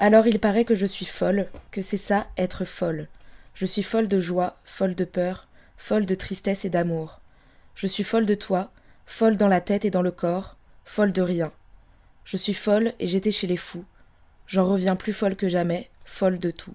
Alors 0.00 0.28
il 0.28 0.38
paraît 0.38 0.64
que 0.64 0.76
je 0.76 0.86
suis 0.86 1.04
folle, 1.04 1.48
que 1.72 1.82
c'est 1.82 1.96
ça, 1.96 2.28
être 2.36 2.64
folle. 2.64 3.08
Je 3.54 3.66
suis 3.66 3.82
folle 3.82 4.06
de 4.06 4.20
joie, 4.20 4.56
folle 4.64 4.94
de 4.94 5.04
peur, 5.04 5.48
folle 5.76 6.06
de 6.06 6.14
tristesse 6.14 6.64
et 6.64 6.70
d'amour. 6.70 7.20
Je 7.74 7.88
suis 7.88 8.04
folle 8.04 8.24
de 8.24 8.36
toi, 8.36 8.70
folle 9.06 9.36
dans 9.36 9.48
la 9.48 9.60
tête 9.60 9.84
et 9.84 9.90
dans 9.90 10.02
le 10.02 10.12
corps, 10.12 10.56
folle 10.84 11.12
de 11.12 11.22
rien. 11.22 11.50
Je 12.24 12.36
suis 12.36 12.54
folle 12.54 12.92
et 13.00 13.08
j'étais 13.08 13.32
chez 13.32 13.48
les 13.48 13.56
fous. 13.56 13.84
J'en 14.46 14.66
reviens 14.66 14.94
plus 14.94 15.12
folle 15.12 15.34
que 15.34 15.48
jamais, 15.48 15.90
folle 16.04 16.38
de 16.38 16.52
tout. 16.52 16.74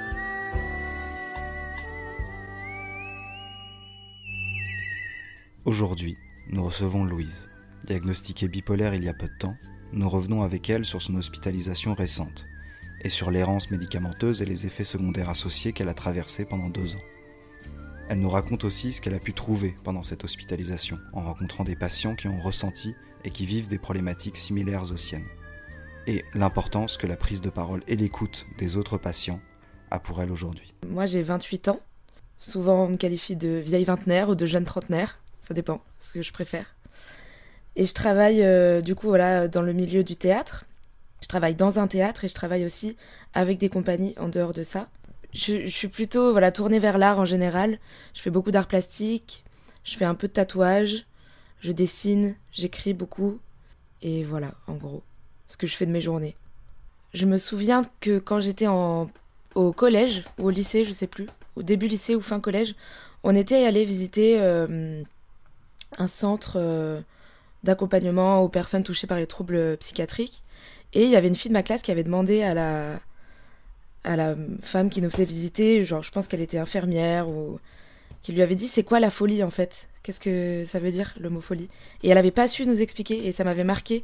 Aujourd'hui, 5.63 6.17
nous 6.49 6.63
recevons 6.63 7.03
Louise. 7.03 7.47
Diagnostiquée 7.85 8.47
bipolaire 8.47 8.95
il 8.95 9.03
y 9.03 9.09
a 9.09 9.13
peu 9.13 9.27
de 9.27 9.37
temps, 9.37 9.55
nous 9.93 10.09
revenons 10.09 10.41
avec 10.41 10.67
elle 10.71 10.85
sur 10.85 11.03
son 11.03 11.15
hospitalisation 11.15 11.93
récente 11.93 12.47
et 13.03 13.09
sur 13.09 13.29
l'errance 13.29 13.69
médicamenteuse 13.69 14.41
et 14.41 14.45
les 14.45 14.65
effets 14.65 14.83
secondaires 14.83 15.29
associés 15.29 15.71
qu'elle 15.71 15.89
a 15.89 15.93
traversés 15.93 16.45
pendant 16.45 16.69
deux 16.69 16.95
ans. 16.95 17.01
Elle 18.09 18.21
nous 18.21 18.29
raconte 18.29 18.63
aussi 18.63 18.91
ce 18.91 19.01
qu'elle 19.01 19.13
a 19.13 19.19
pu 19.19 19.35
trouver 19.35 19.75
pendant 19.83 20.01
cette 20.01 20.23
hospitalisation 20.23 20.97
en 21.13 21.21
rencontrant 21.21 21.63
des 21.63 21.75
patients 21.75 22.15
qui 22.15 22.27
ont 22.27 22.41
ressenti 22.41 22.95
et 23.23 23.29
qui 23.29 23.45
vivent 23.45 23.67
des 23.67 23.77
problématiques 23.77 24.37
similaires 24.37 24.91
aux 24.91 24.97
siennes, 24.97 25.27
et 26.07 26.25
l'importance 26.33 26.97
que 26.97 27.05
la 27.05 27.17
prise 27.17 27.41
de 27.41 27.51
parole 27.51 27.83
et 27.87 27.95
l'écoute 27.95 28.47
des 28.57 28.77
autres 28.77 28.97
patients 28.97 29.39
a 29.91 29.99
pour 29.99 30.23
elle 30.23 30.31
aujourd'hui. 30.31 30.73
Moi 30.89 31.05
j'ai 31.05 31.21
28 31.21 31.67
ans. 31.67 31.79
Souvent 32.39 32.85
on 32.85 32.89
me 32.89 32.97
qualifie 32.97 33.35
de 33.35 33.61
vieille 33.63 33.85
vingtenaire 33.85 34.29
ou 34.29 34.33
de 34.33 34.47
jeune 34.47 34.65
trentenaire. 34.65 35.20
Ça 35.51 35.53
dépend, 35.53 35.81
ce 35.99 36.13
que 36.13 36.21
je 36.21 36.31
préfère. 36.31 36.77
Et 37.75 37.83
je 37.83 37.93
travaille 37.93 38.41
euh, 38.41 38.79
du 38.79 38.95
coup 38.95 39.07
voilà 39.07 39.49
dans 39.49 39.61
le 39.61 39.73
milieu 39.73 40.01
du 40.01 40.15
théâtre. 40.15 40.63
Je 41.21 41.27
travaille 41.27 41.55
dans 41.55 41.77
un 41.77 41.87
théâtre 41.87 42.23
et 42.23 42.29
je 42.29 42.33
travaille 42.33 42.63
aussi 42.63 42.95
avec 43.33 43.57
des 43.57 43.67
compagnies 43.67 44.15
en 44.17 44.29
dehors 44.29 44.53
de 44.53 44.63
ça. 44.63 44.87
Je, 45.33 45.67
suis 45.67 45.89
plutôt 45.89 46.31
voilà 46.31 46.53
tournée 46.53 46.79
vers 46.79 46.97
l'art 46.97 47.19
en 47.19 47.25
général. 47.25 47.79
Je 48.13 48.21
fais 48.21 48.29
beaucoup 48.29 48.51
d'art 48.51 48.65
plastique. 48.65 49.43
Je 49.83 49.97
fais 49.97 50.05
un 50.05 50.15
peu 50.15 50.29
de 50.29 50.31
tatouage. 50.31 51.05
Je 51.59 51.73
dessine. 51.73 52.35
J'écris 52.53 52.93
beaucoup. 52.93 53.41
Et 54.01 54.23
voilà, 54.23 54.53
en 54.67 54.75
gros, 54.75 55.03
ce 55.49 55.57
que 55.57 55.67
je 55.67 55.75
fais 55.75 55.85
de 55.85 55.91
mes 55.91 55.99
journées. 55.99 56.37
Je 57.13 57.25
me 57.25 57.35
souviens 57.35 57.81
que 57.99 58.19
quand 58.19 58.39
j'étais 58.39 58.67
au 58.67 59.73
collège 59.73 60.23
ou 60.39 60.45
au 60.45 60.49
lycée, 60.49 60.85
je 60.85 60.93
sais 60.93 61.07
plus, 61.07 61.27
au 61.57 61.61
début 61.61 61.89
lycée 61.89 62.15
ou 62.15 62.21
fin 62.21 62.39
collège, 62.39 62.73
on 63.23 63.35
était 63.35 63.65
allé 63.65 63.85
visiter 63.85 64.39
euh, 64.39 65.03
un 65.97 66.07
centre 66.07 66.53
euh, 66.55 67.01
d'accompagnement 67.63 68.41
aux 68.41 68.49
personnes 68.49 68.83
touchées 68.83 69.07
par 69.07 69.17
les 69.17 69.27
troubles 69.27 69.77
psychiatriques. 69.77 70.43
Et 70.93 71.03
il 71.03 71.09
y 71.09 71.15
avait 71.15 71.27
une 71.27 71.35
fille 71.35 71.49
de 71.49 71.53
ma 71.53 71.63
classe 71.63 71.81
qui 71.81 71.91
avait 71.91 72.03
demandé 72.03 72.41
à 72.43 72.53
la, 72.53 72.99
à 74.03 74.15
la 74.15 74.35
femme 74.61 74.89
qui 74.89 75.01
nous 75.01 75.09
faisait 75.09 75.25
visiter, 75.25 75.83
genre 75.83 76.03
je 76.03 76.11
pense 76.11 76.27
qu'elle 76.27 76.41
était 76.41 76.57
infirmière 76.57 77.29
ou 77.29 77.59
qui 78.23 78.33
lui 78.33 78.41
avait 78.41 78.55
dit 78.55 78.67
c'est 78.67 78.83
quoi 78.83 78.99
la 78.99 79.11
folie 79.11 79.43
en 79.43 79.49
fait? 79.49 79.87
Qu'est-ce 80.03 80.19
que 80.19 80.65
ça 80.65 80.79
veut 80.79 80.91
dire 80.91 81.13
le 81.19 81.29
mot 81.29 81.41
folie? 81.41 81.69
Et 82.03 82.09
elle 82.09 82.15
n'avait 82.15 82.31
pas 82.31 82.47
su 82.47 82.65
nous 82.65 82.81
expliquer 82.81 83.27
et 83.27 83.31
ça 83.31 83.43
m'avait 83.43 83.63
marqué. 83.63 84.03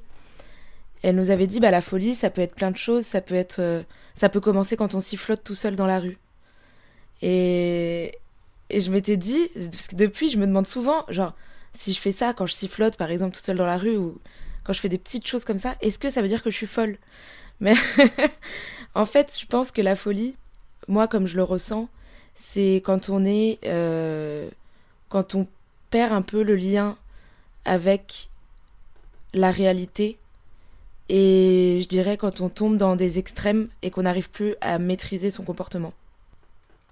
Elle 1.03 1.15
nous 1.15 1.29
avait 1.29 1.47
dit 1.47 1.59
bah 1.59 1.71
la 1.71 1.81
folie 1.81 2.15
ça 2.15 2.29
peut 2.29 2.41
être 2.41 2.55
plein 2.55 2.71
de 2.71 2.77
choses, 2.77 3.05
ça 3.05 3.21
peut 3.21 3.35
être 3.35 3.59
euh, 3.59 3.83
ça 4.15 4.29
peut 4.29 4.39
commencer 4.39 4.77
quand 4.77 4.95
on 4.95 4.99
sifflote 4.99 5.43
tout 5.43 5.55
seul 5.55 5.75
dans 5.75 5.85
la 5.85 5.99
rue. 5.99 6.17
Et 7.21 8.17
et 8.69 8.81
je 8.81 8.91
m'étais 8.91 9.17
dit 9.17 9.49
parce 9.71 9.87
que 9.87 9.95
depuis 9.95 10.29
je 10.29 10.37
me 10.37 10.45
demande 10.47 10.67
souvent 10.67 11.05
genre 11.09 11.33
si 11.73 11.93
je 11.93 11.99
fais 11.99 12.11
ça 12.11 12.33
quand 12.33 12.45
je 12.45 12.53
sifflote 12.53 12.97
par 12.97 13.11
exemple 13.11 13.35
tout 13.35 13.43
seul 13.43 13.57
dans 13.57 13.65
la 13.65 13.77
rue 13.77 13.97
ou 13.97 14.19
quand 14.63 14.73
je 14.73 14.79
fais 14.79 14.89
des 14.89 14.97
petites 14.97 15.27
choses 15.27 15.45
comme 15.45 15.59
ça, 15.59 15.75
est-ce 15.81 15.99
que 15.99 16.09
ça 16.09 16.21
veut 16.21 16.27
dire 16.27 16.43
que 16.43 16.51
je 16.51 16.57
suis 16.57 16.67
folle? 16.67 16.97
Mais 17.59 17.73
en 18.95 19.05
fait, 19.05 19.37
je 19.39 19.45
pense 19.45 19.71
que 19.71 19.81
la 19.81 19.95
folie, 19.95 20.35
moi 20.87 21.07
comme 21.07 21.27
je 21.27 21.35
le 21.35 21.43
ressens, 21.43 21.89
c'est 22.35 22.81
quand 22.85 23.09
on 23.09 23.25
est 23.25 23.59
euh, 23.65 24.49
quand 25.09 25.35
on 25.35 25.47
perd 25.89 26.11
un 26.11 26.21
peu 26.21 26.43
le 26.43 26.55
lien 26.55 26.97
avec 27.65 28.29
la 29.33 29.51
réalité 29.51 30.17
et 31.09 31.79
je 31.81 31.87
dirais 31.87 32.17
quand 32.17 32.41
on 32.41 32.49
tombe 32.49 32.77
dans 32.77 32.95
des 32.95 33.19
extrêmes 33.19 33.69
et 33.81 33.91
qu'on 33.91 34.03
n'arrive 34.03 34.29
plus 34.29 34.55
à 34.61 34.77
maîtriser 34.79 35.31
son 35.31 35.43
comportement. 35.43 35.93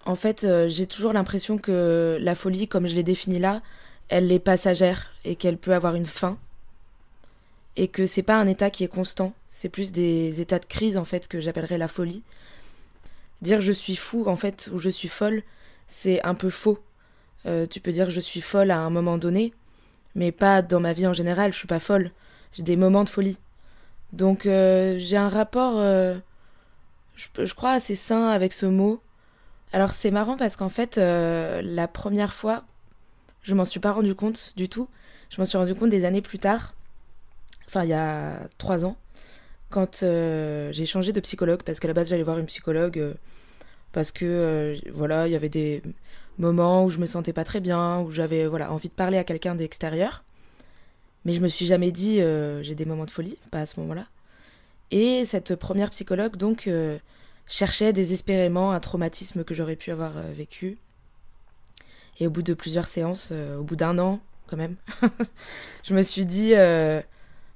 En 0.06 0.16
fait, 0.16 0.44
euh, 0.44 0.70
j'ai 0.70 0.88
toujours 0.88 1.14
l'impression 1.14 1.58
que 1.58 2.18
la 2.22 2.36
folie, 2.36 2.68
comme 2.68 2.88
je 2.88 2.96
l'ai 2.96 3.04
définie 3.04 3.40
là, 3.40 3.62
elle 4.10 4.32
est 4.32 4.40
passagère 4.40 5.12
et 5.24 5.36
qu'elle 5.36 5.58
peut 5.58 5.74
avoir 5.74 5.96
une 5.96 6.06
fin. 6.06 6.38
Et 7.78 7.88
que 7.88 8.06
c'est 8.06 8.24
pas 8.24 8.38
un 8.38 8.48
état 8.48 8.70
qui 8.70 8.84
est 8.84 8.90
constant, 8.90 9.34
c'est 9.50 9.70
plus 9.70 9.92
des 9.92 10.40
états 10.40 10.60
de 10.60 10.66
crise 10.66 10.96
en 10.96 11.06
fait 11.06 11.28
que 11.28 11.42
j'appellerais 11.42 11.78
la 11.78 11.90
folie. 11.90 12.24
Dire 13.42 13.60
je 13.62 13.72
suis 13.72 13.96
fou 13.96 14.26
en 14.28 14.38
fait 14.38 14.70
ou 14.72 14.80
je 14.80 14.90
suis 14.90 15.10
folle, 15.10 15.44
c'est 15.88 16.22
un 16.24 16.36
peu 16.36 16.50
faux. 16.50 16.80
Euh, 17.46 17.68
tu 17.68 17.80
peux 17.82 17.92
dire 17.92 18.10
je 18.10 18.20
suis 18.20 18.42
folle 18.42 18.72
à 18.72 18.80
un 18.80 18.90
moment 18.90 19.18
donné, 19.18 19.54
mais 20.16 20.32
pas 20.32 20.62
dans 20.62 20.80
ma 20.80 20.94
vie 20.94 21.06
en 21.06 21.14
général, 21.14 21.52
je 21.52 21.58
suis 21.58 21.68
pas 21.68 21.80
folle. 21.80 22.12
J'ai 22.54 22.64
des 22.64 22.78
moments 22.78 23.04
de 23.04 23.10
folie. 23.10 23.38
Donc 24.14 24.46
euh, 24.46 24.96
j'ai 24.98 25.18
un 25.18 25.30
rapport, 25.30 25.74
euh, 25.76 26.18
je, 27.16 27.54
crois, 27.54 27.72
assez 27.72 27.96
sain 27.96 28.30
avec 28.30 28.54
ce 28.54 28.66
mot. 28.66 29.02
Alors 29.74 29.94
c'est 29.94 30.12
marrant 30.12 30.38
parce 30.38 30.56
qu'en 30.56 30.70
fait, 30.70 30.98
la 30.98 31.88
première 31.90 32.34
fois, 32.34 32.64
je 33.46 33.54
m'en 33.54 33.64
suis 33.64 33.80
pas 33.80 33.92
rendu 33.92 34.16
compte 34.16 34.54
du 34.58 34.68
tout. 34.68 34.90
Je 35.30 35.40
m'en 35.40 35.46
suis 35.46 35.58
rendu 35.58 35.76
compte 35.76 35.90
des 35.90 36.06
années 36.06 36.22
plus 36.22 36.40
tard, 36.40 36.74
enfin 37.68 37.84
il 37.84 37.90
y 37.90 37.94
a 37.94 38.48
trois 38.58 38.86
ans, 38.86 38.96
quand 39.70 40.04
euh, 40.04 40.72
j'ai 40.72 40.86
changé 40.86 41.12
de 41.12 41.20
psychologue, 41.20 41.64
parce 41.64 41.80
qu'à 41.80 41.88
la 41.88 41.94
base 41.94 42.10
j'allais 42.10 42.24
voir 42.24 42.38
une 42.38 42.46
psychologue, 42.46 43.00
euh, 43.00 43.14
parce 43.92 44.12
que 44.12 44.26
euh, 44.26 44.78
voilà, 44.92 45.28
il 45.28 45.32
y 45.32 45.36
avait 45.36 45.50
des 45.50 45.82
moments 46.38 46.86
où 46.86 46.90
je 46.90 47.00
me 47.00 47.06
sentais 47.06 47.34
pas 47.34 47.44
très 47.44 47.60
bien, 47.60 48.00
où 48.02 48.12
j'avais 48.12 48.46
voilà 48.46 48.72
envie 48.72 48.90
de 48.90 48.94
parler 48.94 49.18
à 49.18 49.24
quelqu'un 49.24 49.56
d'extérieur. 49.56 50.24
Mais 51.26 51.34
je 51.34 51.42
me 51.42 51.48
suis 51.48 51.66
jamais 51.66 51.92
dit 51.92 52.20
j'ai 52.62 52.76
des 52.76 52.86
moments 52.86 53.06
de 53.06 53.12
folie, 53.12 53.38
pas 53.50 53.62
à 53.62 53.66
ce 53.66 53.80
moment-là. 53.80 54.06
Et 54.92 55.26
cette 55.26 55.56
première 55.56 55.90
psychologue 55.90 56.38
donc 56.38 56.70
cherchait 57.48 57.94
désespérément 57.94 58.74
un 58.74 58.80
traumatisme 58.80 59.44
que 59.44 59.56
j'aurais 59.56 59.76
pu 59.76 59.92
avoir 59.92 60.14
vécu. 60.36 60.78
Et 62.20 62.28
au 62.28 62.30
bout 62.30 62.42
de 62.42 62.54
plusieurs 62.54 62.88
séances, 62.88 63.30
euh, 63.32 63.58
au 63.58 63.64
bout 63.64 63.76
d'un 63.76 64.00
an 64.00 64.20
quand 64.48 64.58
même, 64.58 64.76
je 65.84 65.94
me 65.94 66.02
suis 66.04 66.26
dit 66.26 66.54
euh, 66.54 67.02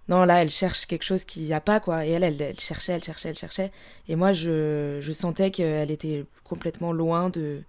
non 0.07 0.25
là 0.25 0.41
elle 0.41 0.49
cherche 0.49 0.87
quelque 0.87 1.03
chose 1.03 1.23
qu'il 1.23 1.43
n'y 1.43 1.53
a 1.53 1.61
pas 1.61 1.79
quoi. 1.79 2.05
Et 2.05 2.11
elle, 2.11 2.23
elle, 2.23 2.41
elle 2.41 2.59
cherchait, 2.59 2.93
elle 2.93 3.03
cherchait, 3.03 3.29
elle 3.29 3.37
cherchait. 3.37 3.71
Et 4.07 4.15
moi 4.15 4.33
je, 4.33 4.99
je 5.01 5.11
sentais 5.11 5.51
qu'elle 5.51 5.91
était 5.91 6.25
complètement 6.43 6.91
loin 6.91 7.29
de 7.29 7.61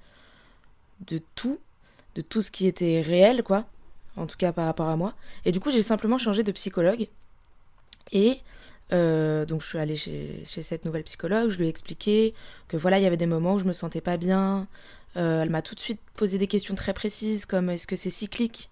de 1.07 1.21
tout, 1.35 1.59
de 2.15 2.21
tout 2.21 2.43
ce 2.43 2.51
qui 2.51 2.67
était 2.67 3.03
réel 3.03 3.43
quoi. 3.43 3.65
En 4.17 4.27
tout 4.27 4.37
cas 4.37 4.53
par 4.53 4.67
rapport 4.67 4.89
à 4.89 4.97
moi. 4.97 5.15
Et 5.45 5.53
du 5.53 5.61
coup 5.61 5.71
j'ai 5.71 5.83
simplement 5.83 6.19
changé 6.19 6.43
de 6.43 6.53
psychologue. 6.53 7.09
Et 8.13 8.41
euh, 8.93 9.45
donc 9.47 9.63
je 9.63 9.67
suis 9.67 9.79
allée 9.79 9.97
chez, 9.97 10.43
cette 10.45 10.85
nouvelle 10.85 11.05
psychologue, 11.05 11.51
je 11.51 11.59
lui 11.59 11.67
ai 11.67 11.69
expliqué 11.69 12.35
que 12.69 12.77
voilà, 12.77 12.99
il 12.99 13.03
y 13.03 13.07
avait 13.07 13.17
des 13.17 13.27
moments 13.27 13.55
où 13.55 13.59
je 13.59 13.65
me 13.65 13.73
sentais 13.73 14.01
pas 14.01 14.17
bien. 14.17 14.67
Euh, 15.17 15.43
elle 15.43 15.51
m'a 15.51 15.63
tout 15.63 15.75
de 15.75 15.81
suite 15.81 16.01
posé 16.17 16.39
des 16.39 16.47
questions 16.47 16.75
très 16.75 16.93
précises 16.93 17.47
comme 17.47 17.71
est-ce 17.71 17.87
que 17.87 17.97
c'est 17.97 18.11
cyclique? 18.11 18.71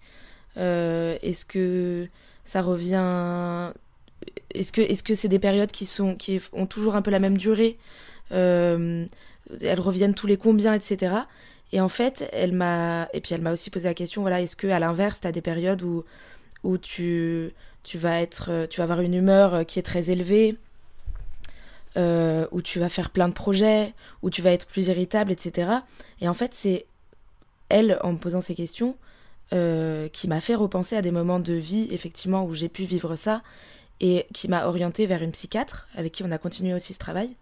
Euh, 0.57 1.17
Est-ce 1.21 1.45
que 1.45 2.07
ça 2.45 2.61
revient 2.61 3.73
Est-ce 4.53 4.71
que 4.71 4.81
est-ce 4.81 5.03
que 5.03 5.13
c'est 5.13 5.27
des 5.27 5.39
périodes 5.39 5.71
qui 5.71 5.85
sont 5.85 6.15
qui 6.15 6.41
ont 6.53 6.65
toujours 6.65 6.95
un 6.95 7.01
peu 7.01 7.11
la 7.11 7.19
même 7.19 7.37
durée? 7.37 7.77
Elles 8.31 9.07
reviennent 9.79 10.13
tous 10.13 10.27
les 10.27 10.37
combien, 10.37 10.73
etc. 10.73 11.15
Et 11.71 11.81
en 11.81 11.89
fait, 11.89 12.27
elle 12.33 12.53
m'a 12.53 13.07
et 13.13 13.21
puis 13.21 13.35
elle 13.35 13.41
m'a 13.41 13.51
aussi 13.53 13.69
posé 13.69 13.87
la 13.87 13.93
question 13.93 14.21
voilà, 14.21 14.41
est-ce 14.41 14.55
que 14.55 14.67
à 14.67 14.79
l'inverse, 14.79 15.21
tu 15.21 15.27
as 15.27 15.31
des 15.31 15.41
périodes 15.41 15.83
où 15.83 16.03
où 16.63 16.77
tu 16.77 17.53
tu 17.83 17.97
vas 17.97 18.21
être, 18.21 18.67
tu 18.69 18.77
vas 18.79 18.83
avoir 18.83 19.01
une 19.01 19.13
humeur 19.13 19.65
qui 19.65 19.79
est 19.79 19.83
très 19.83 20.09
élevée, 20.09 20.57
où 21.97 22.61
tu 22.61 22.79
vas 22.79 22.89
faire 22.89 23.09
plein 23.09 23.27
de 23.27 23.33
projets, 23.33 23.93
où 24.21 24.29
tu 24.29 24.41
vas 24.41 24.51
être 24.51 24.67
plus 24.67 24.87
irritable, 24.87 25.31
etc. 25.31 25.71
Et 26.21 26.29
en 26.29 26.33
fait, 26.33 26.53
c'est 26.53 26.85
elle, 27.69 27.99
en 28.03 28.13
me 28.13 28.17
posant 28.17 28.41
ces 28.41 28.55
questions, 28.55 28.95
qui 29.49 30.27
m'a 30.27 30.41
fait 30.41 30.55
repenser 30.55 30.95
à 30.95 31.01
des 31.01 31.11
moments 31.11 31.39
de 31.39 31.53
vie, 31.53 31.87
effectivement, 31.91 32.45
où 32.45 32.53
j'ai 32.53 32.69
pu 32.69 32.83
vivre 32.83 33.15
ça, 33.15 33.41
et 33.99 34.25
qui 34.33 34.47
m'a 34.47 34.65
orientée 34.65 35.05
vers 35.05 35.21
une 35.21 35.31
psychiatre, 35.31 35.87
avec 35.95 36.13
qui 36.13 36.23
on 36.23 36.31
a 36.31 36.37
continué 36.37 36.73
aussi 36.73 36.93
ce 36.93 36.99
travail. 36.99 37.35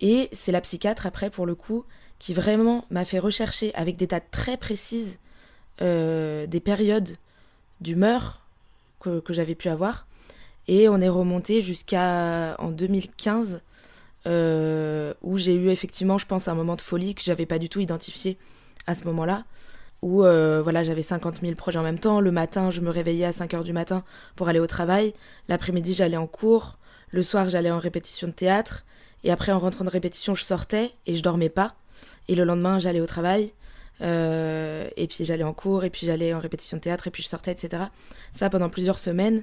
Et 0.00 0.28
c'est 0.32 0.52
la 0.52 0.60
psychiatre, 0.60 1.06
après, 1.06 1.30
pour 1.30 1.46
le 1.46 1.54
coup, 1.54 1.84
qui 2.18 2.34
vraiment 2.34 2.84
m'a 2.90 3.04
fait 3.04 3.18
rechercher 3.18 3.74
avec 3.74 3.96
des 3.96 4.06
dates 4.06 4.30
très 4.30 4.56
précises 4.56 5.18
euh, 5.80 6.46
des 6.46 6.60
périodes 6.60 7.16
d'humeur 7.80 8.41
que, 9.02 9.32
j'avais 9.32 9.54
pu 9.54 9.68
avoir. 9.68 10.06
Et 10.68 10.88
on 10.88 11.00
est 11.00 11.08
remonté 11.08 11.60
jusqu'à 11.60 12.56
en 12.58 12.70
2015, 12.70 13.62
euh, 14.26 15.14
où 15.22 15.36
j'ai 15.36 15.54
eu 15.54 15.70
effectivement, 15.70 16.18
je 16.18 16.26
pense, 16.26 16.48
un 16.48 16.54
moment 16.54 16.76
de 16.76 16.82
folie 16.82 17.14
que 17.14 17.22
j'avais 17.22 17.46
pas 17.46 17.58
du 17.58 17.68
tout 17.68 17.80
identifié 17.80 18.38
à 18.86 18.94
ce 18.94 19.04
moment-là. 19.04 19.44
Où 20.02 20.24
euh, 20.24 20.62
voilà, 20.62 20.82
j'avais 20.82 21.02
50 21.02 21.40
000 21.42 21.54
projets 21.54 21.78
en 21.78 21.82
même 21.82 21.98
temps. 21.98 22.20
Le 22.20 22.32
matin, 22.32 22.70
je 22.70 22.80
me 22.80 22.90
réveillais 22.90 23.26
à 23.26 23.32
5 23.32 23.54
heures 23.54 23.64
du 23.64 23.72
matin 23.72 24.04
pour 24.36 24.48
aller 24.48 24.58
au 24.58 24.66
travail. 24.66 25.12
L'après-midi, 25.48 25.94
j'allais 25.94 26.16
en 26.16 26.26
cours. 26.26 26.78
Le 27.10 27.22
soir, 27.22 27.48
j'allais 27.50 27.70
en 27.70 27.78
répétition 27.78 28.26
de 28.28 28.32
théâtre. 28.32 28.84
Et 29.24 29.30
après, 29.30 29.52
en 29.52 29.58
rentrant 29.58 29.84
de 29.84 29.90
répétition, 29.90 30.34
je 30.34 30.42
sortais 30.42 30.92
et 31.06 31.14
je 31.14 31.22
dormais 31.22 31.48
pas. 31.48 31.74
Et 32.28 32.34
le 32.34 32.44
lendemain, 32.44 32.78
j'allais 32.78 33.00
au 33.00 33.06
travail. 33.06 33.52
Euh, 34.00 34.88
et 34.96 35.06
puis 35.06 35.24
j'allais 35.24 35.44
en 35.44 35.52
cours, 35.52 35.84
et 35.84 35.90
puis 35.90 36.06
j'allais 36.06 36.34
en 36.34 36.40
répétition 36.40 36.76
de 36.76 36.82
théâtre, 36.82 37.06
et 37.06 37.10
puis 37.10 37.22
je 37.22 37.28
sortais, 37.28 37.52
etc. 37.52 37.84
Ça 38.32 38.50
pendant 38.50 38.68
plusieurs 38.68 38.98
semaines. 38.98 39.42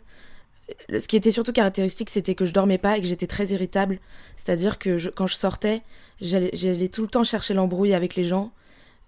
Ce 0.90 1.08
qui 1.08 1.16
était 1.16 1.32
surtout 1.32 1.52
caractéristique, 1.52 2.10
c'était 2.10 2.36
que 2.36 2.46
je 2.46 2.54
dormais 2.54 2.78
pas 2.78 2.98
et 2.98 3.02
que 3.02 3.08
j'étais 3.08 3.28
très 3.28 3.48
irritable. 3.48 4.00
C'est-à-dire 4.36 4.78
que 4.78 5.10
quand 5.10 5.28
je 5.28 5.36
sortais, 5.36 5.82
j'allais 6.22 6.90
tout 6.90 7.02
le 7.02 7.08
temps 7.08 7.24
chercher 7.24 7.54
l'embrouille 7.54 7.94
avec 7.94 8.16
les 8.16 8.24
gens. 8.24 8.52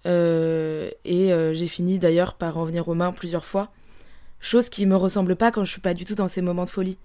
Euh, 0.07 0.89
et 1.05 1.31
euh, 1.31 1.53
j'ai 1.53 1.67
fini 1.67 1.99
d'ailleurs 1.99 2.33
par 2.33 2.57
en 2.57 2.65
venir 2.65 2.87
aux 2.87 2.95
mains 2.95 3.11
plusieurs 3.11 3.45
fois. 3.45 3.71
Chose 4.39 4.69
qui 4.69 4.87
me 4.87 4.95
ressemble 4.95 5.35
pas 5.35 5.51
quand 5.51 5.63
je 5.63 5.71
suis 5.71 5.81
pas 5.81 5.94
du 5.94 6.05
tout 6.05 6.15
dans 6.15 6.27
ces 6.27 6.41
moments 6.41 6.65
de 6.65 6.71
folie. 6.71 6.97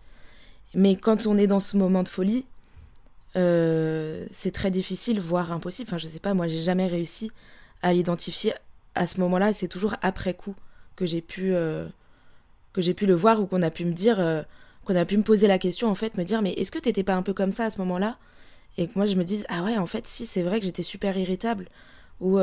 Mais 0.72 0.96
quand 0.96 1.26
on 1.26 1.36
est 1.36 1.46
dans 1.46 1.60
ce 1.60 1.76
moment 1.76 2.02
de 2.02 2.08
folie, 2.08 2.46
c'est 3.34 4.52
très 4.54 4.70
difficile, 4.70 5.20
voire 5.20 5.52
impossible. 5.52 5.88
Enfin, 5.90 5.98
je 5.98 6.06
sais 6.06 6.20
pas, 6.20 6.32
moi, 6.32 6.46
j'ai 6.46 6.60
jamais 6.60 6.86
réussi 6.86 7.30
à 7.82 7.92
l'identifier 7.92 8.54
à 8.94 9.06
ce 9.06 9.20
moment-là. 9.20 9.52
C'est 9.52 9.68
toujours 9.68 9.94
après 10.02 10.34
coup 10.34 10.54
que 10.96 11.06
j'ai 11.06 11.20
pu, 11.20 11.54
euh, 11.54 11.86
que 12.72 12.80
j'ai 12.80 12.94
pu 12.94 13.06
le 13.06 13.14
voir 13.14 13.40
ou 13.40 13.46
qu'on 13.46 13.62
a 13.62 13.70
pu 13.70 13.84
me 13.84 13.92
dire, 13.92 14.18
euh, 14.20 14.42
qu'on 14.84 14.96
a 14.96 15.04
pu 15.04 15.16
me 15.16 15.22
poser 15.22 15.46
la 15.46 15.58
question, 15.58 15.88
en 15.88 15.94
fait, 15.94 16.16
me 16.16 16.24
dire, 16.24 16.42
mais 16.42 16.52
est-ce 16.52 16.70
que 16.70 16.78
t'étais 16.78 17.02
pas 17.02 17.14
un 17.14 17.22
peu 17.22 17.34
comme 17.34 17.52
ça 17.52 17.64
à 17.64 17.70
ce 17.70 17.78
moment-là? 17.78 18.18
Et 18.78 18.88
que 18.88 18.92
moi, 18.96 19.06
je 19.06 19.16
me 19.16 19.24
dise, 19.24 19.46
ah 19.48 19.62
ouais, 19.62 19.78
en 19.78 19.86
fait, 19.86 20.06
si, 20.06 20.26
c'est 20.26 20.42
vrai 20.42 20.60
que 20.60 20.66
j'étais 20.66 20.82
super 20.82 21.16
irritable. 21.16 21.68
Ou 22.20 22.38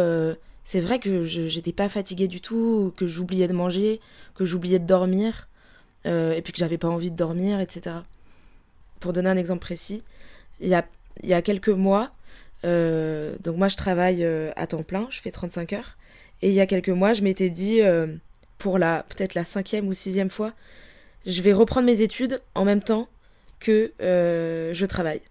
c'est 0.64 0.80
vrai 0.80 1.00
que 1.00 1.24
j'étais 1.24 1.72
pas 1.74 1.90
fatiguée 1.90 2.28
du 2.28 2.42
tout, 2.42 2.94
que 2.98 3.08
j'oubliais 3.08 3.48
de 3.48 3.54
manger, 3.54 4.02
que 4.36 4.46
j'oubliais 4.46 4.80
de 4.80 4.86
dormir, 4.86 5.48
et 6.06 6.42
puis 6.44 6.54
que 6.54 6.60
j'avais 6.60 6.78
pas 6.78 6.90
envie 6.90 7.12
de 7.12 7.16
dormir, 7.16 7.60
etc. 7.60 7.98
Pour 9.00 9.14
donner 9.14 9.30
un 9.30 9.38
exemple 9.38 9.62
précis, 9.62 10.04
il 10.60 10.70
y 10.70 10.76
a, 10.76 10.86
il 11.22 11.30
y 11.30 11.34
a 11.34 11.42
quelques 11.42 11.70
mois, 11.70 12.12
euh, 12.66 13.36
donc 13.42 13.58
moi 13.58 13.68
je 13.68 13.76
travaille 13.76 14.24
euh, 14.24 14.52
à 14.56 14.68
temps 14.68 14.84
plein, 14.84 15.08
je 15.10 15.20
fais 15.20 15.32
35 15.32 15.74
heures, 15.74 15.98
et 16.42 16.50
il 16.50 16.54
y 16.54 16.62
a 16.62 16.66
quelques 16.66 16.90
mois 16.90 17.14
je 17.14 17.22
m'étais 17.22 17.50
dit, 17.50 17.82
euh, 17.82 18.08
pour 18.58 18.78
la 18.78 19.06
peut-être 19.10 19.36
la 19.36 19.44
cinquième 19.44 19.88
ou 19.88 19.94
sixième 19.94 20.30
fois, 20.30 20.54
je 21.26 21.42
vais 21.42 21.54
reprendre 21.54 21.86
mes 21.86 22.02
études 22.02 22.42
en 22.56 22.66
même 22.66 22.82
temps 22.82 23.08
que 23.60 23.94
je 24.00 24.86
travaille. 24.86 25.22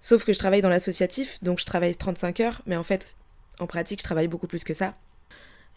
Sauf 0.00 0.24
que 0.24 0.32
je 0.32 0.38
travaille 0.38 0.62
dans 0.62 0.68
l'associatif, 0.68 1.42
donc 1.42 1.58
je 1.58 1.64
travaille 1.64 1.96
35 1.96 2.40
heures, 2.40 2.62
mais 2.66 2.76
en 2.76 2.84
fait, 2.84 3.16
en 3.58 3.66
pratique, 3.66 4.00
je 4.00 4.04
travaille 4.04 4.28
beaucoup 4.28 4.46
plus 4.46 4.64
que 4.64 4.74
ça. 4.74 4.94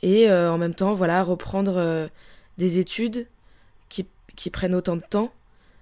Et 0.04 0.30
en 0.30 0.58
même 0.58 0.76
temps, 0.76 0.94
voilà, 0.94 1.24
reprendre 1.24 2.10
des 2.58 2.80
études 2.80 3.28
qui, 3.90 4.50
prennent 4.50 4.76
autant 4.76 4.96
de 4.96 5.04
temps, 5.04 5.32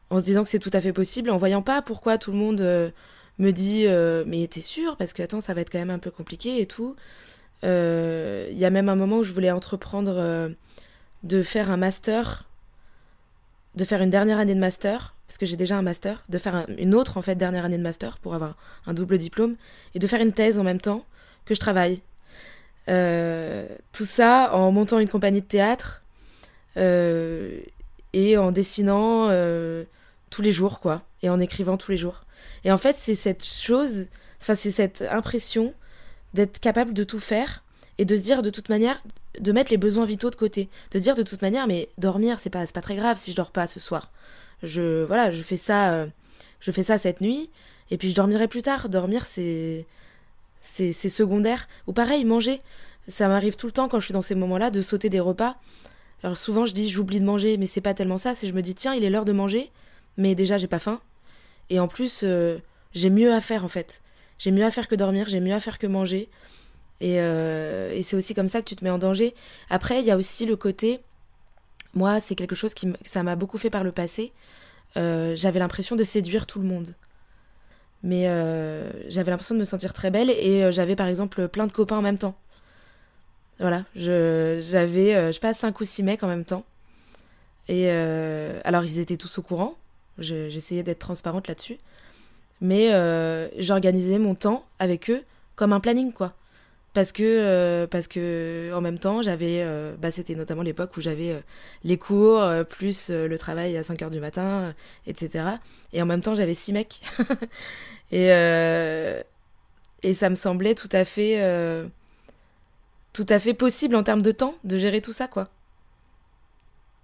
en 0.10 0.20
se 0.20 0.24
disant 0.24 0.44
que 0.44 0.50
c'est 0.50 0.60
tout 0.60 0.72
à 0.74 0.82
fait 0.82 0.94
possible, 0.94 1.30
en 1.30 1.38
voyant 1.38 1.62
pas 1.62 1.82
pourquoi 1.82 2.18
tout 2.18 2.32
le 2.32 2.38
monde 2.38 2.94
me 3.40 3.52
dit 3.52 3.86
euh, 3.88 4.24
mais 4.28 4.48
t'es 4.48 4.62
sûr? 4.62 4.98
Parce 4.98 5.14
que 5.14 5.24
attends 5.24 5.42
ça 5.42 5.54
va 5.54 5.62
être 5.62 5.72
quand 5.72 5.80
même 5.80 5.90
un 5.90 6.00
peu 6.00 6.12
compliqué 6.12 6.62
et 6.62 6.66
tout. 6.66 6.96
Euh, 7.64 8.48
il 8.52 8.58
y 8.58 8.66
a 8.66 8.70
même 8.70 8.90
un 8.90 8.96
moment 8.96 9.18
où 9.18 9.24
je 9.24 9.34
voulais 9.34 9.52
entreprendre 9.52 10.52
de 11.24 11.44
faire 11.44 11.72
un 11.72 11.78
master, 11.78 12.46
de 13.76 13.84
faire 13.84 14.02
une 14.02 14.10
dernière 14.10 14.40
année 14.40 14.56
de 14.56 14.60
master 14.60 15.16
parce 15.28 15.38
que 15.38 15.46
j'ai 15.46 15.58
déjà 15.58 15.78
un 15.78 15.82
master, 15.84 16.24
de 16.30 16.38
faire 16.38 16.66
une 16.78 16.96
autre 16.96 17.18
en 17.18 17.22
fait 17.22 17.36
dernière 17.36 17.66
année 17.66 17.78
de 17.78 17.84
master 17.84 18.18
pour 18.18 18.34
avoir 18.34 18.56
un 18.88 18.94
double 18.94 19.18
diplôme 19.18 19.56
et 19.94 20.00
de 20.00 20.08
faire 20.08 20.22
une 20.22 20.34
thèse 20.34 20.58
en 20.58 20.64
même 20.64 20.82
temps 20.82 21.06
que 21.46 21.54
je 21.54 21.60
travaille. 21.60 22.02
tout 22.88 24.06
ça 24.06 24.52
en 24.54 24.72
montant 24.72 25.00
une 25.00 25.10
compagnie 25.10 25.42
de 25.42 25.46
théâtre 25.46 26.04
et 26.76 28.38
en 28.38 28.52
dessinant 28.52 29.30
tous 30.30 30.42
les 30.42 30.52
jours, 30.52 30.80
quoi, 30.80 31.02
et 31.22 31.30
en 31.30 31.40
écrivant 31.40 31.78
tous 31.78 31.92
les 31.92 31.98
jours. 31.98 32.22
Et 32.64 32.72
en 32.72 32.78
fait, 32.78 32.96
c'est 32.98 33.16
cette 33.16 33.46
chose, 33.46 34.08
enfin, 34.42 34.56
c'est 34.56 34.72
cette 34.72 35.02
impression 35.02 35.74
d'être 36.34 36.60
capable 36.60 36.94
de 36.94 37.04
tout 37.04 37.20
faire 37.20 37.64
et 37.98 38.06
de 38.06 38.16
se 38.16 38.22
dire 38.22 38.42
de 38.42 38.50
toute 38.50 38.70
manière, 38.70 39.02
de 39.40 39.52
mettre 39.52 39.72
les 39.72 39.78
besoins 39.78 40.06
vitaux 40.06 40.30
de 40.30 40.36
côté, 40.36 40.70
de 40.92 41.00
se 41.00 41.04
dire 41.04 41.16
de 41.16 41.24
toute 41.24 41.42
manière, 41.42 41.68
mais 41.68 41.90
dormir, 41.98 42.40
c'est 42.40 42.50
pas, 42.50 42.66
pas 42.68 42.82
très 42.82 42.96
grave 42.96 43.18
si 43.18 43.32
je 43.32 43.36
dors 43.36 43.52
pas 43.52 43.68
ce 43.68 43.80
soir. 43.80 44.12
Je, 44.64 45.04
voilà, 45.06 45.32
je 45.32 45.42
fais 45.42 45.58
ça, 45.58 45.92
euh, 45.92 46.08
je 46.60 46.72
fais 46.72 46.84
ça 46.84 46.98
cette 46.98 47.22
nuit, 47.22 47.50
et 47.92 47.98
puis 47.98 48.10
je 48.10 48.16
dormirai 48.16 48.48
plus 48.48 48.62
tard. 48.62 48.90
Dormir, 48.90 49.26
c'est, 49.26 49.86
c'est, 50.62 50.92
secondaire. 50.92 51.68
Ou 51.88 51.94
pareil, 51.94 52.26
manger. 52.26 52.62
Ça 53.08 53.28
m'arrive 53.28 53.56
tout 53.56 53.66
le 53.66 53.72
temps 53.72 53.90
quand 53.90 54.00
je 54.00 54.06
suis 54.06 54.14
dans 54.14 54.22
ces 54.22 54.36
moments-là 54.36 54.70
de 54.70 54.82
sauter 54.82 55.10
des 55.10 55.20
repas. 55.20 55.58
Alors 56.24 56.38
souvent 56.38 56.66
je 56.66 56.74
dis 56.74 56.90
j'oublie 56.90 57.20
de 57.20 57.26
manger, 57.26 57.58
mais 57.58 57.66
c'est 57.66 57.82
pas 57.82 57.94
tellement 57.94 58.18
ça, 58.18 58.36
c'est 58.36 58.48
je 58.48 58.54
me 58.54 58.62
dis 58.62 58.76
tiens 58.76 58.94
il 58.94 59.04
est 59.04 59.10
l'heure 59.10 59.26
de 59.26 59.32
manger, 59.32 59.72
mais 60.18 60.36
déjà 60.36 60.58
j'ai 60.58 60.68
pas 60.68 60.80
faim. 60.80 61.00
Et 61.70 61.80
en 61.80 61.88
plus, 61.88 62.22
euh, 62.24 62.60
j'ai 62.94 63.10
mieux 63.10 63.34
à 63.34 63.42
faire 63.42 63.64
en 63.64 63.70
fait. 63.70 64.02
J'ai 64.38 64.52
mieux 64.52 64.66
à 64.66 64.72
faire 64.72 64.88
que 64.88 64.96
dormir, 64.96 65.28
j'ai 65.30 65.40
mieux 65.40 65.54
à 65.54 65.60
faire 65.60 65.78
que 65.78 65.88
manger. 65.88 66.30
Et, 67.02 67.20
euh, 67.20 67.94
et 67.94 68.04
c'est 68.04 68.16
aussi 68.16 68.34
comme 68.34 68.48
ça 68.48 68.62
que 68.62 68.68
tu 68.68 68.76
te 68.76 68.84
mets 68.84 68.90
en 68.90 68.98
danger. 68.98 69.36
Après, 69.70 70.00
il 70.00 70.06
y 70.06 70.12
a 70.12 70.18
aussi 70.18 70.46
le 70.46 70.56
côté, 70.56 71.00
moi, 71.94 72.20
c'est 72.20 72.36
quelque 72.36 72.56
chose 72.56 72.74
qui 72.74 72.92
ça 73.06 73.24
m'a 73.24 73.36
beaucoup 73.36 73.58
fait 73.58 73.70
par 73.70 73.84
le 73.84 73.92
passé. 73.92 74.32
Euh, 74.98 75.36
j'avais 75.36 75.60
l'impression 75.60 75.96
de 75.96 76.04
séduire 76.04 76.46
tout 76.46 76.60
le 76.60 76.66
monde. 76.68 76.96
Mais 78.02 78.24
j'avais 79.10 79.30
l'impression 79.30 79.56
de 79.56 79.60
me 79.60 79.66
sentir 79.66 79.92
très 79.92 80.10
belle 80.10 80.30
et 80.30 80.72
j'avais 80.72 80.96
par 80.96 81.08
exemple 81.08 81.50
plein 81.50 81.68
de 81.68 81.74
copains 81.74 81.98
en 81.98 82.02
même 82.02 82.18
temps. 82.18 82.38
Voilà, 83.60 83.84
j'avais, 83.94 84.62
je 84.62 85.32
sais 85.34 85.40
pas, 85.42 85.54
5 85.54 85.78
ou 85.82 85.84
6 85.84 86.04
mecs 86.04 86.24
en 86.24 86.30
même 86.30 86.46
temps. 86.46 86.64
Et 87.68 87.90
alors 87.90 88.86
ils 88.86 89.00
étaient 89.00 89.18
tous 89.18 89.38
au 89.40 89.42
courant, 89.42 89.76
J'essayais 90.20 90.84
d'être 90.84 91.00
transparente 91.00 91.48
là-dessus. 91.48 91.78
Mais 92.62 92.94
euh, 92.94 93.48
j'organisais 93.58 94.20
mon 94.20 94.36
temps 94.36 94.66
avec 94.80 95.10
eux 95.10 95.24
comme 95.56 95.74
un 95.74 95.80
planning, 95.80 96.12
quoi. 96.12 96.34
Parce 96.94 97.12
que, 97.12 97.24
euh, 97.24 98.74
en 98.74 98.82
même 98.82 99.00
temps, 99.00 99.22
j'avais. 99.22 99.62
Euh, 99.62 99.96
bah, 99.98 100.12
C'était 100.12 100.36
notamment 100.36 100.64
l'époque 100.64 100.98
où 100.98 101.02
j'avais 101.02 101.42
les 101.84 101.98
cours, 101.98 102.42
plus 102.70 103.10
le 103.10 103.38
travail 103.38 103.78
à 103.78 103.84
5 103.84 104.00
h 104.02 104.10
du 104.10 104.20
matin, 104.20 104.74
etc. 105.08 105.46
Et 105.94 106.02
en 106.02 106.06
même 106.06 106.22
temps, 106.22 106.36
j'avais 106.36 106.54
six 106.54 106.74
mecs. 106.74 107.02
et, 108.12 108.28
et 110.04 110.14
ça 110.14 110.30
me 110.30 110.36
semblait 110.36 110.76
tout 110.76 110.90
à 110.92 111.06
fait. 111.06 111.40
tout 113.14 113.26
à 113.30 113.40
fait 113.40 113.54
possible 113.54 113.96
en 113.96 114.04
termes 114.04 114.22
de 114.22 114.32
temps 114.32 114.56
de 114.64 114.78
gérer 114.78 115.02
tout 115.02 115.14
ça, 115.14 115.28
quoi. 115.28 115.50